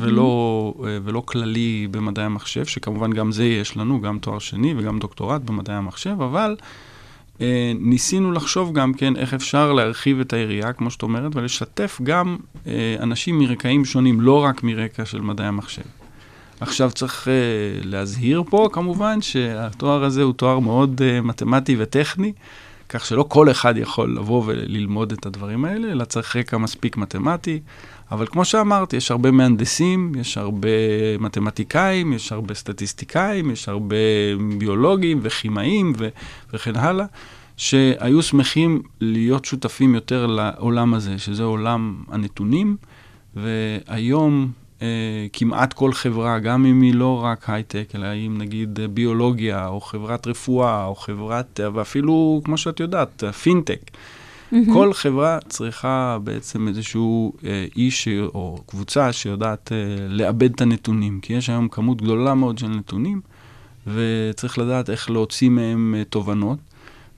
ולא, 0.00 0.74
אה, 0.86 0.98
ולא 1.04 1.22
כללי 1.24 1.88
במדעי 1.90 2.24
המחשב, 2.24 2.64
שכמובן 2.64 3.12
גם 3.12 3.32
זה 3.32 3.44
יש 3.44 3.76
לנו, 3.76 4.00
גם 4.00 4.18
תואר 4.18 4.38
שני 4.38 4.74
וגם 4.76 4.98
דוקטורט 4.98 5.40
במדעי 5.40 5.76
המחשב, 5.76 6.22
אבל 6.22 6.56
ניסינו 7.80 8.32
לחשוב 8.32 8.72
גם 8.72 8.94
כן 8.94 9.16
איך 9.16 9.34
אפשר 9.34 9.72
להרחיב 9.72 10.20
את 10.20 10.32
היריעה, 10.32 10.72
כמו 10.72 10.90
שאת 10.90 11.02
אומרת, 11.02 11.36
ולשתף 11.36 12.00
גם 12.02 12.36
אנשים 13.00 13.38
מרקעים 13.38 13.84
שונים, 13.84 14.20
לא 14.20 14.44
רק 14.44 14.62
מרקע 14.62 15.04
של 15.04 15.20
מדעי 15.20 15.46
המחשב. 15.46 15.82
עכשיו 16.60 16.90
צריך 16.90 17.28
uh, 17.28 17.86
להזהיר 17.86 18.42
פה, 18.50 18.68
כמובן, 18.72 19.22
שהתואר 19.22 20.04
הזה 20.04 20.22
הוא 20.22 20.32
תואר 20.32 20.58
מאוד 20.58 21.00
uh, 21.00 21.26
מתמטי 21.26 21.76
וטכני, 21.78 22.32
כך 22.88 23.06
שלא 23.06 23.24
כל 23.28 23.50
אחד 23.50 23.76
יכול 23.76 24.16
לבוא 24.16 24.42
וללמוד 24.46 25.12
את 25.12 25.26
הדברים 25.26 25.64
האלה, 25.64 25.92
אלא 25.92 26.04
צריך 26.04 26.36
רקע 26.36 26.58
מספיק 26.58 26.96
מתמטי. 26.96 27.60
אבל 28.10 28.26
כמו 28.26 28.44
שאמרת, 28.44 28.92
יש 28.92 29.10
הרבה 29.10 29.30
מהנדסים, 29.30 30.12
יש 30.20 30.38
הרבה 30.38 30.68
מתמטיקאים, 31.18 32.12
יש 32.12 32.32
הרבה 32.32 32.54
סטטיסטיקאים, 32.54 33.50
יש 33.50 33.68
הרבה 33.68 33.96
ביולוגים 34.58 35.18
וכימאים 35.22 35.92
ו- 35.98 36.08
וכן 36.52 36.76
הלאה, 36.76 37.06
שהיו 37.56 38.22
שמחים 38.22 38.82
להיות 39.00 39.44
שותפים 39.44 39.94
יותר 39.94 40.26
לעולם 40.26 40.94
הזה, 40.94 41.18
שזה 41.18 41.42
עולם 41.42 42.02
הנתונים, 42.08 42.76
והיום 43.36 44.52
כמעט 45.32 45.72
כל 45.72 45.92
חברה, 45.92 46.38
גם 46.38 46.66
אם 46.66 46.80
היא 46.80 46.94
לא 46.94 47.24
רק 47.24 47.50
הייטק, 47.50 47.92
אלא 47.94 48.06
אם 48.26 48.38
נגיד 48.38 48.80
אה, 48.80 48.88
ביולוגיה, 48.88 49.66
או 49.66 49.80
חברת 49.80 50.26
רפואה, 50.26 50.84
או 50.84 50.94
חברת, 50.94 51.60
אה, 51.60 51.74
ואפילו, 51.74 52.40
כמו 52.44 52.56
שאת 52.56 52.80
יודעת, 52.80 53.24
אה, 53.24 53.32
פינטק. 53.32 53.90
כל 54.72 54.92
חברה 54.92 55.38
צריכה 55.48 56.18
בעצם 56.24 56.68
איזשהו 56.68 57.32
אה, 57.44 57.66
איש 57.76 58.08
או 58.08 58.58
קבוצה 58.66 59.12
שיודעת 59.12 59.72
אה, 59.72 59.76
לעבד 60.08 60.54
את 60.54 60.60
הנתונים, 60.60 61.20
כי 61.20 61.32
יש 61.32 61.50
היום 61.50 61.68
כמות 61.68 62.02
גדולה 62.02 62.34
מאוד 62.34 62.58
של 62.58 62.68
נתונים, 62.68 63.20
וצריך 63.86 64.58
לדעת 64.58 64.90
איך 64.90 65.10
להוציא 65.10 65.48
מהם 65.48 65.94
אה, 65.98 66.04
תובנות, 66.04 66.58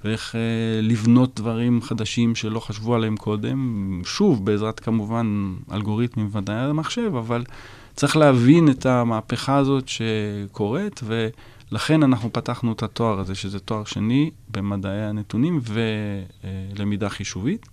ואיך 0.07 0.35
אה, 0.35 0.41
לבנות 0.83 1.41
דברים 1.41 1.83
חדשים 1.83 2.35
שלא 2.35 2.61
חשבו 2.61 2.95
עליהם 2.95 3.17
קודם, 3.17 4.01
שוב, 4.05 4.45
בעזרת 4.47 4.81
כמובן 4.81 5.55
אלגוריתמים 5.73 6.29
ומדעי 6.33 6.57
המחשב, 6.57 7.17
אבל 7.17 7.45
צריך 7.95 8.17
להבין 8.17 8.71
את 8.71 8.87
המהפכה 8.87 9.57
הזאת 9.57 9.85
שקורית, 9.89 11.01
ולכן 11.05 12.03
אנחנו 12.03 12.33
פתחנו 12.33 12.73
את 12.73 12.83
התואר 12.83 13.21
הזה, 13.21 13.35
שזה 13.35 13.61
תואר 13.61 13.85
שני 13.85 14.31
במדעי 14.51 15.03
הנתונים 15.03 15.61
ולמידה 16.75 17.09
חישובית. 17.09 17.67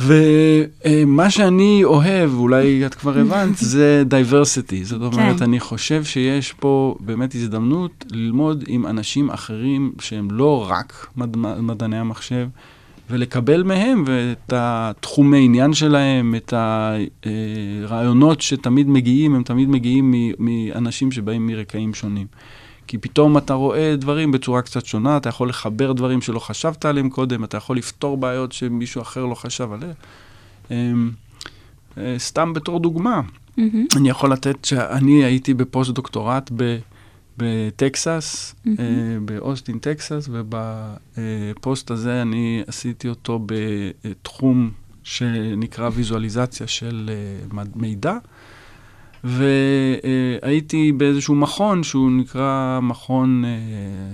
ומה 0.00 1.30
שאני 1.30 1.80
אוהב, 1.84 2.34
אולי 2.34 2.86
את 2.86 2.94
כבר 2.94 3.18
הבנת, 3.20 3.56
זה 3.56 4.02
דייברסיטי. 4.06 4.84
זאת 4.84 5.02
אומרת, 5.02 5.38
כן. 5.38 5.44
אני 5.44 5.60
חושב 5.60 6.04
שיש 6.04 6.52
פה 6.52 6.96
באמת 7.00 7.34
הזדמנות 7.34 8.04
ללמוד 8.10 8.64
עם 8.66 8.86
אנשים 8.86 9.30
אחרים 9.30 9.92
שהם 10.00 10.30
לא 10.30 10.66
רק 10.70 11.06
מד... 11.16 11.36
מדעני 11.36 11.98
המחשב, 11.98 12.48
ולקבל 13.10 13.62
מהם 13.62 14.04
את 14.04 14.52
התחומי 14.56 15.44
עניין 15.44 15.72
שלהם, 15.72 16.34
את 16.34 16.54
הרעיונות 17.86 18.40
שתמיד 18.40 18.88
מגיעים, 18.88 19.34
הם 19.34 19.42
תמיד 19.42 19.68
מגיעים 19.68 20.14
מאנשים 20.38 21.12
שבאים 21.12 21.46
מרקעים 21.46 21.94
שונים. 21.94 22.26
כי 22.90 22.98
פתאום 22.98 23.38
אתה 23.38 23.54
רואה 23.54 23.96
דברים 23.96 24.32
בצורה 24.32 24.62
קצת 24.62 24.86
שונה, 24.86 25.16
אתה 25.16 25.28
יכול 25.28 25.48
לחבר 25.48 25.92
דברים 25.92 26.20
שלא 26.20 26.38
חשבת 26.38 26.84
עליהם 26.84 27.10
קודם, 27.10 27.44
אתה 27.44 27.56
יכול 27.56 27.76
לפתור 27.76 28.16
בעיות 28.16 28.52
שמישהו 28.52 29.02
אחר 29.02 29.26
לא 29.26 29.34
חשב 29.34 29.72
עליהן. 29.72 29.92
אמ, 30.70 31.10
אה, 31.98 32.14
סתם 32.18 32.52
בתור 32.52 32.80
דוגמה, 32.80 33.20
מהמם. 33.56 33.86
אני 33.96 34.10
יכול 34.10 34.32
לתת 34.32 34.64
שאני 34.64 35.24
הייתי 35.24 35.54
בפוסט-דוקטורט 35.54 36.50
ב- 36.56 36.78
בטקסס. 37.38 38.54
אה, 38.66 38.74
באוסטין, 39.24 39.78
טקסס, 39.78 40.28
ובפוסט 40.32 41.90
הזה 41.90 42.22
אני 42.22 42.62
עשיתי 42.66 43.08
אותו 43.08 43.46
בתחום 43.46 44.70
שנקרא 45.02 45.90
ויזואליזציה 45.92 46.66
של 46.66 47.10
אה, 47.12 47.62
מידע. 47.74 48.16
והייתי 49.24 50.92
באיזשהו 50.92 51.34
מכון 51.34 51.82
שהוא 51.82 52.10
נקרא 52.10 52.78
מכון 52.82 53.44
אה, 53.44 53.50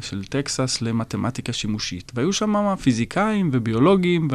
של 0.00 0.24
טקסס 0.24 0.82
למתמטיקה 0.82 1.52
שימושית. 1.52 2.12
והיו 2.14 2.32
שם 2.32 2.74
פיזיקאים 2.76 3.50
וביולוגים 3.52 4.28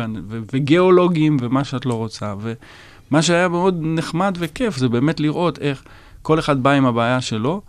וגיאולוגים 0.53 1.37
ומה 1.41 1.63
שאת 1.63 1.85
לא 1.85 1.93
רוצה. 1.93 2.33
ומה 2.41 3.21
שהיה 3.21 3.47
מאוד 3.47 3.77
נחמד 3.81 4.37
וכיף 4.39 4.77
זה 4.77 4.89
באמת 4.89 5.19
לראות 5.19 5.59
איך 5.59 5.83
כל 6.21 6.39
אחד 6.39 6.63
בא 6.63 6.71
עם 6.71 6.85
הבעיה 6.85 7.21
שלו, 7.21 7.61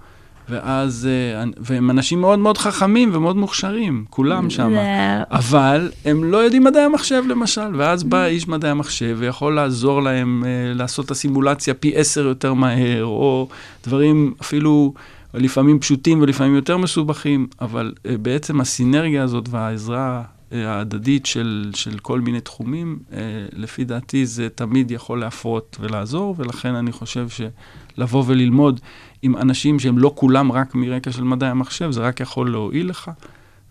ואז, 0.52 1.08
אה, 1.10 1.44
והם 1.56 1.90
אנשים 1.90 2.20
מאוד 2.20 2.38
מאוד 2.38 2.58
חכמים 2.58 3.10
ומאוד 3.14 3.36
מוכשרים, 3.36 4.04
כולם 4.10 4.50
שם. 4.50 4.72
אבל 5.30 5.90
הם 6.04 6.24
לא 6.24 6.36
יודעים 6.36 6.64
מדעי 6.64 6.82
המחשב 6.82 7.22
למשל, 7.28 7.76
ואז 7.76 8.04
בא 8.04 8.24
איש 8.24 8.48
מדעי 8.48 8.70
המחשב 8.70 9.16
ויכול 9.18 9.54
לעזור 9.54 10.02
להם 10.02 10.44
אה, 10.46 10.74
לעשות 10.74 11.06
את 11.06 11.10
הסימולציה 11.10 11.74
פי 11.74 11.92
עשר 11.94 12.26
יותר 12.26 12.54
מהר, 12.54 13.04
או 13.04 13.48
דברים 13.86 14.34
אפילו 14.40 14.94
לפעמים 15.34 15.78
פשוטים 15.78 16.22
ולפעמים 16.22 16.54
יותר 16.54 16.76
מסובכים, 16.76 17.46
אבל 17.60 17.92
אה, 18.06 18.16
בעצם 18.18 18.60
הסינרגיה 18.60 19.22
הזאת 19.22 19.48
והעזרה 19.48 20.22
ההדדית 20.52 21.26
של, 21.26 21.70
של 21.74 21.98
כל 21.98 22.20
מיני 22.20 22.40
תחומים, 22.40 22.98
אה, 23.12 23.18
לפי 23.52 23.84
דעתי 23.84 24.26
זה 24.26 24.48
תמיד 24.48 24.90
יכול 24.90 25.20
להפרות 25.20 25.76
ולעזור, 25.80 26.34
ולכן 26.38 26.74
אני 26.74 26.92
חושב 26.92 27.26
שלבוא 27.28 28.24
וללמוד 28.26 28.80
עם 29.22 29.36
אנשים 29.36 29.78
שהם 29.78 29.98
לא 29.98 30.12
כולם 30.14 30.52
רק 30.52 30.74
מרקע 30.74 31.12
של 31.12 31.24
מדעי 31.24 31.50
המחשב, 31.50 31.90
זה 31.90 32.00
רק 32.00 32.20
יכול 32.20 32.50
להועיל 32.50 32.88
לך. 32.88 33.10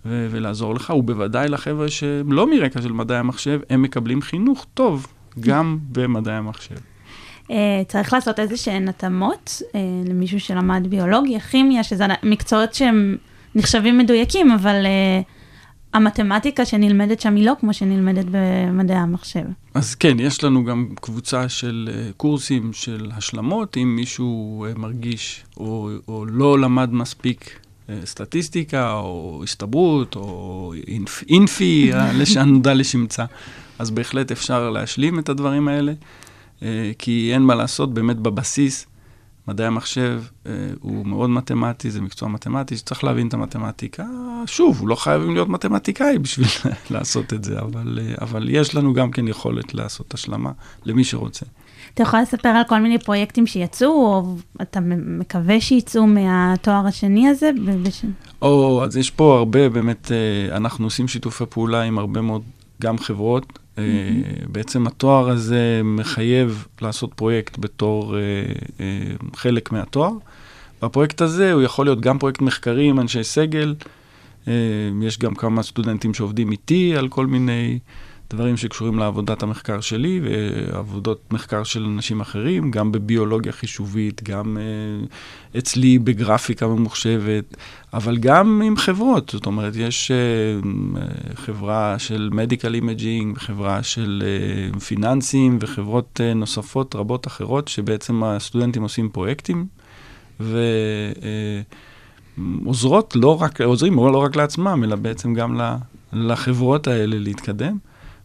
ולעזור 0.06 0.76
לך, 0.76 0.90
ובוודאי 0.90 1.48
לחבר'ה 1.48 1.90
שהם 1.90 2.32
לא 2.32 2.50
מרקע 2.52 2.82
של 2.82 2.92
מדעי 2.92 3.18
המחשב, 3.18 3.60
הם 3.70 3.82
מקבלים 3.82 4.22
חינוך 4.22 4.66
טוב 4.74 5.08
גם 5.40 5.78
במדעי 5.92 6.36
המחשב. 6.36 6.76
אה, 7.52 7.82
צריך 7.88 8.14
לעשות 8.14 8.40
איזה 8.40 8.58
שהן 8.58 8.88
התאמות 8.88 9.62
אה, 9.76 9.80
למישהו 10.06 10.40
שלמד 10.40 10.88
ביולוגיה, 10.90 11.40
כימיה, 11.40 11.84
שזה 11.84 12.06
מקצועות 12.24 12.74
שהם 12.74 13.18
נחשבים 13.56 13.98
מדויקים, 13.98 14.52
אבל 14.52 14.86
אה, 14.86 15.22
המתמטיקה 15.94 16.66
שנלמדת 16.66 17.22
שם 17.22 17.36
היא 17.36 17.46
לא 17.46 17.54
כמו 17.60 17.74
שנלמדת 17.74 18.26
במדעי 18.32 18.98
המחשב. 18.98 19.44
אז 19.74 19.96
כן, 19.96 20.20
יש 20.20 20.44
לנו 20.44 20.64
גם 20.66 20.88
קבוצה 21.02 21.50
של 21.50 21.90
uh, 21.92 22.14
קורסים 22.18 22.74
של 22.74 23.12
השלמות, 23.18 23.78
אם 23.78 23.96
מישהו 23.96 24.66
uh, 24.70 24.80
מרגיש 24.80 25.44
או, 25.58 25.90
או 26.08 26.26
לא 26.26 26.60
למד 26.60 26.94
מספיק 26.94 27.50
uh, 27.88 27.92
סטטיסטיקה, 28.06 28.94
או 28.94 29.42
הסתברות, 29.44 30.16
או 30.16 30.74
אינפ, 30.88 31.24
אינפי, 31.30 31.92
הנודע 32.40 32.74
לשמצה, 32.74 33.26
אז 33.80 33.92
בהחלט 33.92 34.32
אפשר 34.32 34.70
להשלים 34.70 35.20
את 35.20 35.30
הדברים 35.30 35.68
האלה, 35.68 35.94
כי 36.98 37.32
אין 37.34 37.42
מה 37.42 37.56
לעשות, 37.56 37.94
באמת 37.94 38.18
בבסיס 38.18 38.88
מדעי 39.48 39.68
המחשב 39.68 40.24
אה, 40.46 40.52
הוא 40.82 41.06
מאוד 41.06 41.30
מתמטי, 41.30 41.92
זה 41.92 42.02
מקצוע 42.02 42.30
מתמטי 42.30 42.78
שצריך 42.78 43.04
להבין 43.04 43.28
את 43.28 43.34
המתמטיקה. 43.34 44.06
שוב, 44.46 44.88
לא 44.88 44.96
חייבים 44.96 45.34
להיות 45.34 45.50
מתמטיקאי 45.50 46.20
בשביל 46.20 46.48
לעשות 46.92 47.34
את 47.34 47.44
זה, 47.44 47.60
אבל, 47.60 48.00
אה, 48.02 48.16
אבל 48.22 48.50
יש 48.50 48.76
לנו 48.76 48.94
גם 48.94 49.12
כן 49.12 49.28
יכולת 49.28 49.74
לעשות 49.74 50.14
השלמה 50.14 50.52
למי 50.86 51.04
שרוצה. 51.04 51.46
אתה 51.94 52.04
יכול 52.04 52.20
לספר 52.20 52.50
על 52.50 52.64
כל 52.68 52.80
מיני 52.80 53.00
פרויקטים 53.00 53.48
שיצאו, 53.48 53.90
או 53.90 54.36
אתה 54.62 54.80
מקווה 55.20 55.62
שיצאו 55.62 56.08
מהתואר 56.08 56.88
השני 56.88 57.28
הזה? 57.28 57.52
בש... 57.84 58.06
או, 58.42 58.84
אז 58.84 58.98
יש 58.98 59.12
פה 59.12 59.38
הרבה, 59.38 59.70
באמת, 59.70 60.12
אה, 60.12 60.58
אנחנו 60.58 60.86
עושים 60.86 61.08
שיתופי 61.08 61.44
פעולה 61.50 61.82
עם 61.82 62.00
הרבה 62.00 62.22
מאוד, 62.22 62.42
גם 62.82 62.98
חברות. 62.98 63.60
Mm-hmm. 63.76 63.82
בעצם 64.48 64.88
התואר 64.88 65.30
הזה 65.30 65.82
מחייב 65.84 66.68
לעשות 66.82 67.14
פרויקט 67.14 67.58
בתור 67.60 68.18
אה, 68.18 68.22
חלק 69.36 69.72
מהתואר. 69.72 70.12
והפרויקט 70.82 71.22
הזה 71.22 71.54
הוא 71.54 71.62
יכול 71.62 71.86
להיות 71.86 72.02
גם 72.02 72.20
פרויקט 72.20 72.42
מחקרי 72.42 72.90
עם 72.90 73.00
אנשי 73.00 73.24
סגל. 73.24 73.76
יש 75.02 75.20
גם 75.20 75.36
כמה 75.36 75.64
סטודנטים 75.64 76.14
שעובדים 76.14 76.52
איתי 76.52 76.96
על 76.98 77.08
כל 77.08 77.28
מיני 77.28 77.80
דברים 78.34 78.58
שקשורים 78.58 79.00
לעבודת 79.00 79.44
המחקר 79.44 79.82
שלי 79.82 80.22
ועבודות 80.24 81.34
מחקר 81.34 81.64
של 81.64 81.86
אנשים 81.86 82.22
אחרים, 82.22 82.72
גם 82.72 82.92
בביולוגיה 82.92 83.52
חישובית, 83.52 84.24
גם 84.24 84.58
uh, 84.58 85.58
אצלי 85.58 86.00
בגרפיקה 86.00 86.68
ממוחשבת, 86.68 87.58
אבל 87.94 88.18
גם 88.18 88.62
עם 88.66 88.78
חברות. 88.78 89.30
זאת 89.30 89.46
אומרת, 89.46 89.74
יש 89.76 90.12
אה, 90.12 90.66
חברה 91.36 91.96
של 92.00 92.30
medical 92.34 92.74
imaging, 92.74 93.38
חברה 93.38 93.84
של 93.84 94.24
אה, 94.76 94.80
פיננסים 94.80 95.58
וחברות 95.62 96.20
אה, 96.20 96.38
נוספות 96.38 96.96
רבות 96.96 97.28
אחרות, 97.28 97.68
שבעצם 97.68 98.24
הסטודנטים 98.24 98.84
עושים 98.84 99.10
פרויקטים. 99.10 99.66
ו... 100.40 100.60
אה, 101.16 101.76
עוזרות 102.66 103.16
לא 103.16 103.42
רק, 103.42 103.62
עוזרים 103.62 103.96
לא 103.96 104.18
רק 104.18 104.36
לעצמם, 104.36 104.84
אלא 104.84 104.96
בעצם 104.96 105.34
גם 105.34 105.60
לחברות 106.14 106.88
האלה 106.88 107.20
להתקדם. 107.20 107.78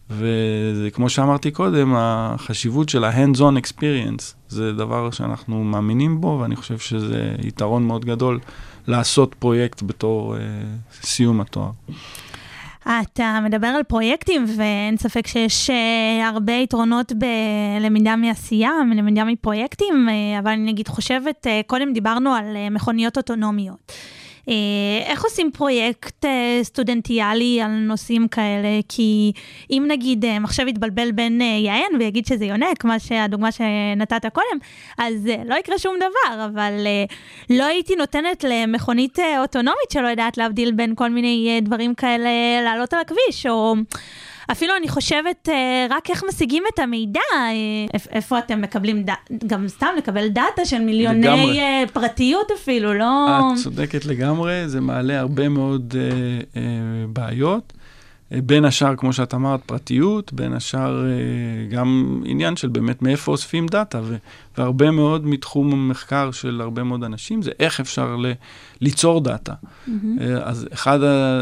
וכמו 0.09 1.09
שאמרתי 1.09 1.51
קודם, 1.51 1.93
החשיבות 1.97 2.89
של 2.89 3.03
ה-hands-on 3.03 3.57
experience 3.63 4.33
זה 4.49 4.73
דבר 4.73 5.11
שאנחנו 5.11 5.63
מאמינים 5.63 6.21
בו, 6.21 6.39
ואני 6.41 6.55
חושב 6.55 6.77
שזה 6.77 7.35
יתרון 7.43 7.83
מאוד 7.83 8.05
גדול 8.05 8.39
לעשות 8.87 9.35
פרויקט 9.39 9.81
בתור 9.83 10.35
uh, 10.35 10.39
סיום 11.05 11.41
התואר. 11.41 11.69
אתה 13.01 13.39
מדבר 13.43 13.67
על 13.67 13.83
פרויקטים, 13.83 14.45
ואין 14.57 14.97
ספק 14.97 15.27
שיש 15.27 15.69
uh, 15.69 15.73
הרבה 16.25 16.53
יתרונות 16.53 17.11
בלמידה 17.11 18.15
מעשייה, 18.15 18.71
למידה 18.95 19.23
מפרויקטים, 19.23 20.07
uh, 20.09 20.39
אבל 20.39 20.51
אני 20.51 20.71
נגיד 20.71 20.87
חושבת, 20.87 21.47
uh, 21.47 21.67
קודם 21.67 21.93
דיברנו 21.93 22.33
על 22.33 22.45
uh, 22.55 22.73
מכוניות 22.73 23.17
אוטונומיות. 23.17 23.91
אה, 24.49 24.53
איך 25.05 25.23
עושים 25.23 25.51
פרויקט 25.51 26.25
אה, 26.25 26.59
סטודנטיאלי 26.63 27.61
על 27.61 27.71
נושאים 27.71 28.27
כאלה? 28.27 28.79
כי 28.89 29.31
אם 29.71 29.85
נגיד 29.87 30.25
אה, 30.25 30.39
מחשב 30.39 30.67
יתבלבל 30.67 31.11
בין 31.11 31.41
יען 31.41 31.95
ויגיד 31.99 32.25
שזה 32.25 32.45
יונק, 32.45 32.83
מה 32.83 32.99
שהדוגמה 32.99 33.51
שנתת 33.51 34.25
קודם, 34.33 34.57
אז 34.97 35.29
לא 35.45 35.55
יקרה 35.55 35.77
שום 35.77 35.95
דבר, 35.97 36.45
אבל 36.45 36.73
לא 37.49 37.63
הייתי 37.63 37.95
נותנת 37.95 38.43
למכונית 38.43 39.19
אוטונומית 39.39 39.91
שלא 39.93 40.07
יודעת 40.07 40.37
להבדיל 40.37 40.71
בין 40.71 40.95
כל 40.95 41.09
מיני 41.09 41.59
דברים 41.61 41.95
כאלה 41.95 42.29
לעלות 42.63 42.93
על 42.93 42.99
הכביש, 42.99 43.45
או... 43.45 43.75
אפילו 44.51 44.73
אני 44.79 44.87
חושבת 44.87 45.49
אה, 45.49 45.87
רק 45.89 46.09
איך 46.09 46.23
משיגים 46.29 46.63
את 46.73 46.79
המידע, 46.79 47.19
אה, 47.33 47.99
איפה 48.11 48.39
אתם 48.39 48.61
מקבלים, 48.61 49.05
גם 49.47 49.67
סתם 49.67 49.87
לקבל 49.97 50.27
דאטה 50.27 50.65
של 50.65 50.79
מיליוני 50.79 51.19
לגמרי. 51.21 51.59
אה, 51.59 51.83
פרטיות 51.93 52.47
אפילו, 52.55 52.93
לא... 52.93 53.27
את 53.53 53.57
צודקת 53.63 54.05
לגמרי, 54.05 54.63
זה 54.69 54.81
מעלה 54.81 55.19
הרבה 55.19 55.49
מאוד 55.49 55.95
בעיות. 57.09 57.73
בין 58.31 58.65
השאר, 58.65 58.95
כמו 58.95 59.13
שאת 59.13 59.33
אמרת, 59.33 59.59
פרטיות, 59.65 60.33
בין 60.33 60.53
השאר 60.53 61.03
גם 61.69 62.21
עניין 62.25 62.55
של 62.55 62.67
באמת 62.67 63.01
מאיפה 63.01 63.31
אוספים 63.31 63.67
דאטה, 63.67 64.01
והרבה 64.57 64.91
מאוד 64.91 65.27
מתחום 65.27 65.71
המחקר 65.73 66.31
של 66.31 66.61
הרבה 66.61 66.83
מאוד 66.83 67.03
אנשים 67.03 67.41
זה 67.41 67.51
איך 67.59 67.79
אפשר 67.79 68.15
ל- 68.15 68.33
ליצור 68.81 69.21
דאטה. 69.21 69.53
Mm-hmm. 69.53 69.91
אז 70.43 70.67
אחד 70.73 70.99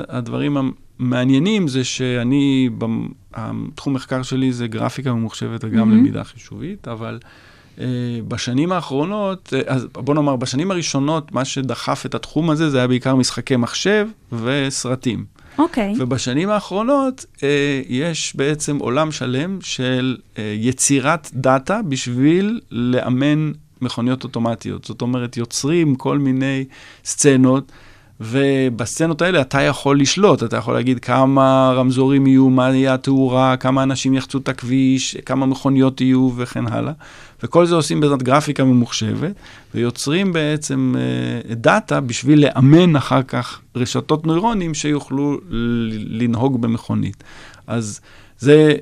הדברים 0.10 0.58
מעניינים 1.00 1.68
זה 1.68 1.84
שאני, 1.84 2.70
התחום 3.34 3.94
מחקר 3.94 4.24
שלי 4.24 4.54
זה 4.54 4.68
גרפיקה 4.68 5.14
ממוחשבת 5.14 5.64
וגם 5.64 5.92
mm-hmm. 5.92 5.96
למידה 5.96 6.24
חישובית, 6.24 6.88
אבל 6.88 7.20
uh, 7.78 7.82
בשנים 8.28 8.72
האחרונות, 8.72 9.54
uh, 9.54 9.72
אז 9.72 9.88
בוא 9.94 10.16
נאמר, 10.16 10.36
בשנים 10.36 10.72
הראשונות, 10.72 11.32
מה 11.32 11.46
שדחף 11.46 12.06
את 12.06 12.16
התחום 12.16 12.50
הזה, 12.50 12.70
זה 12.70 12.78
היה 12.78 12.88
בעיקר 12.88 13.16
משחקי 13.16 13.56
מחשב 13.56 14.08
וסרטים. 14.32 15.26
אוקיי. 15.58 15.94
Okay. 15.94 15.96
ובשנים 16.00 16.50
האחרונות 16.50 17.26
uh, 17.36 17.42
יש 17.90 18.36
בעצם 18.36 18.78
עולם 18.78 19.12
שלם 19.12 19.58
של 19.62 20.18
uh, 20.36 20.40
יצירת 20.56 21.30
דאטה 21.34 21.82
בשביל 21.90 22.60
לאמן 22.72 23.52
מכוניות 23.82 24.24
אוטומטיות. 24.24 24.86
זאת 24.86 25.02
אומרת, 25.02 25.38
יוצרים 25.38 25.96
כל 25.96 26.18
מיני 26.18 26.66
סצנות. 27.06 27.72
ובסצנות 28.20 29.22
האלה 29.22 29.42
אתה 29.42 29.62
יכול 29.62 30.00
לשלוט, 30.00 30.44
אתה 30.44 30.58
יכול 30.58 30.74
להגיד 30.74 31.00
כמה 31.00 31.74
רמזורים 31.76 32.28
יהיו, 32.28 32.50
מה 32.50 32.76
יהיה 32.76 32.94
התאורה, 32.94 33.58
כמה 33.58 33.84
אנשים 33.84 34.14
יחצו 34.14 34.38
את 34.38 34.50
הכביש, 34.50 35.18
כמה 35.26 35.46
מכוניות 35.46 36.02
יהיו 36.02 36.32
וכן 36.36 36.68
הלאה. 36.68 36.94
וכל 37.44 37.66
זה 37.66 37.76
עושים 37.76 38.00
בעזרת 38.00 38.24
גרפיקה 38.24 38.64
ממוחשבת, 38.64 39.36
ויוצרים 39.76 40.34
בעצם 40.34 40.96
אה, 40.98 41.56
דאטה 41.56 42.02
בשביל 42.02 42.46
לאמן 42.46 42.96
אחר 42.96 43.24
כך 43.24 43.62
רשתות 43.76 44.28
נוירונים 44.28 44.74
שיוכלו 44.74 45.38
לנהוג 46.10 46.62
במכונית. 46.62 47.24
אז 47.68 48.02
זה 48.40 48.74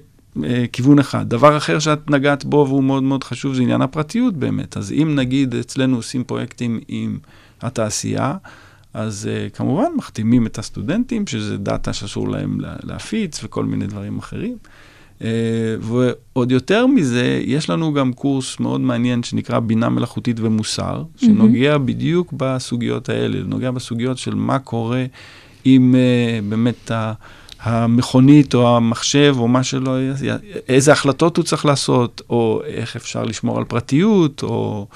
אה, 0.43 0.65
כיוון 0.71 0.99
אחד. 0.99 1.29
דבר 1.29 1.57
אחר 1.57 1.79
שאת 1.79 2.09
נגעת 2.09 2.45
בו 2.45 2.65
והוא 2.67 2.83
מאוד 2.83 3.03
מאוד 3.03 3.23
חשוב 3.23 3.53
זה 3.53 3.61
עניין 3.61 3.81
הפרטיות 3.81 4.33
באמת. 4.33 4.77
אז 4.77 4.91
אם 4.91 5.15
נגיד 5.15 5.55
אצלנו 5.55 5.95
עושים 5.95 6.23
פרויקטים 6.23 6.79
עם 6.87 7.17
התעשייה, 7.61 8.35
אז 8.93 9.29
uh, 9.29 9.55
כמובן 9.55 9.91
מחתימים 9.97 10.47
את 10.47 10.57
הסטודנטים, 10.57 11.27
שזה 11.27 11.57
דאטה 11.57 11.93
שאסור 11.93 12.29
להם 12.29 12.57
להפיץ 12.83 13.43
וכל 13.43 13.65
מיני 13.65 13.87
דברים 13.87 14.17
אחרים. 14.17 14.57
Uh, 15.19 15.23
ועוד 15.79 16.51
יותר 16.51 16.87
מזה, 16.87 17.41
יש 17.45 17.69
לנו 17.69 17.93
גם 17.93 18.13
קורס 18.13 18.59
מאוד 18.59 18.81
מעניין 18.81 19.23
שנקרא 19.23 19.59
בינה 19.59 19.89
מלאכותית 19.89 20.39
ומוסר, 20.39 21.03
שנוגע 21.17 21.75
mm-hmm. 21.75 21.77
בדיוק 21.77 22.33
בסוגיות 22.37 23.09
האלה, 23.09 23.39
נוגע 23.45 23.71
בסוגיות 23.71 24.17
של 24.17 24.35
מה 24.35 24.59
קורה 24.59 25.05
אם 25.65 25.95
uh, 25.95 26.49
באמת 26.49 26.91
ה... 26.91 27.13
המכונית 27.63 28.53
או 28.53 28.77
המחשב 28.77 29.35
או 29.39 29.47
מה 29.47 29.63
שלא 29.63 29.97
איזה 30.69 30.91
החלטות 30.91 31.37
הוא 31.37 31.45
צריך 31.45 31.65
לעשות, 31.65 32.21
או 32.29 32.61
איך 32.65 32.95
אפשר 32.95 33.23
לשמור 33.23 33.57
על 33.57 33.63
פרטיות, 33.63 34.43
או 34.43 34.87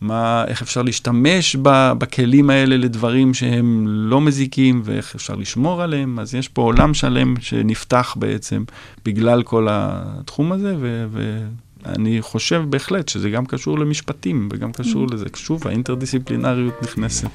מה, 0.00 0.44
איך 0.48 0.62
אפשר 0.62 0.82
להשתמש 0.82 1.56
ב, 1.62 1.92
בכלים 1.98 2.50
האלה 2.50 2.76
לדברים 2.76 3.34
שהם 3.34 3.84
לא 3.88 4.20
מזיקים, 4.20 4.80
ואיך 4.84 5.14
אפשר 5.14 5.34
לשמור 5.34 5.82
עליהם. 5.82 6.18
אז 6.18 6.34
יש 6.34 6.48
פה 6.48 6.62
עולם 6.62 6.94
שלם 6.94 7.34
שנפתח 7.40 8.14
בעצם 8.18 8.64
בגלל 9.04 9.42
כל 9.42 9.66
התחום 9.70 10.52
הזה, 10.52 10.74
ו... 10.80 11.06
ו 11.10 11.46
אני 11.86 12.18
חושב 12.20 12.62
בהחלט 12.68 13.08
שזה 13.08 13.30
גם 13.30 13.46
קשור 13.46 13.78
למשפטים 13.78 14.48
וגם 14.52 14.72
קשור 14.72 15.06
mm. 15.06 15.14
לזה. 15.14 15.26
שוב, 15.34 15.68
האינטרדיסציפלינריות 15.68 16.82
נכנסת. 16.82 17.28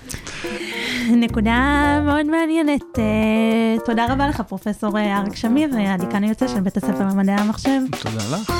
נקודה 1.12 2.00
מאוד 2.06 2.26
מעניינת. 2.26 2.82
Uh, 2.96 3.86
תודה 3.86 4.06
רבה 4.14 4.28
לך, 4.28 4.42
פרופ' 4.42 4.68
אריק 4.84 5.36
שמיר, 5.36 5.70
הדיקן 5.78 6.24
היוצא 6.24 6.48
של 6.48 6.60
בית 6.60 6.78
הספר 6.78 7.08
למדעי 7.12 7.36
המחשב. 7.36 7.80
תודה 8.02 8.38
לך. 8.38 8.52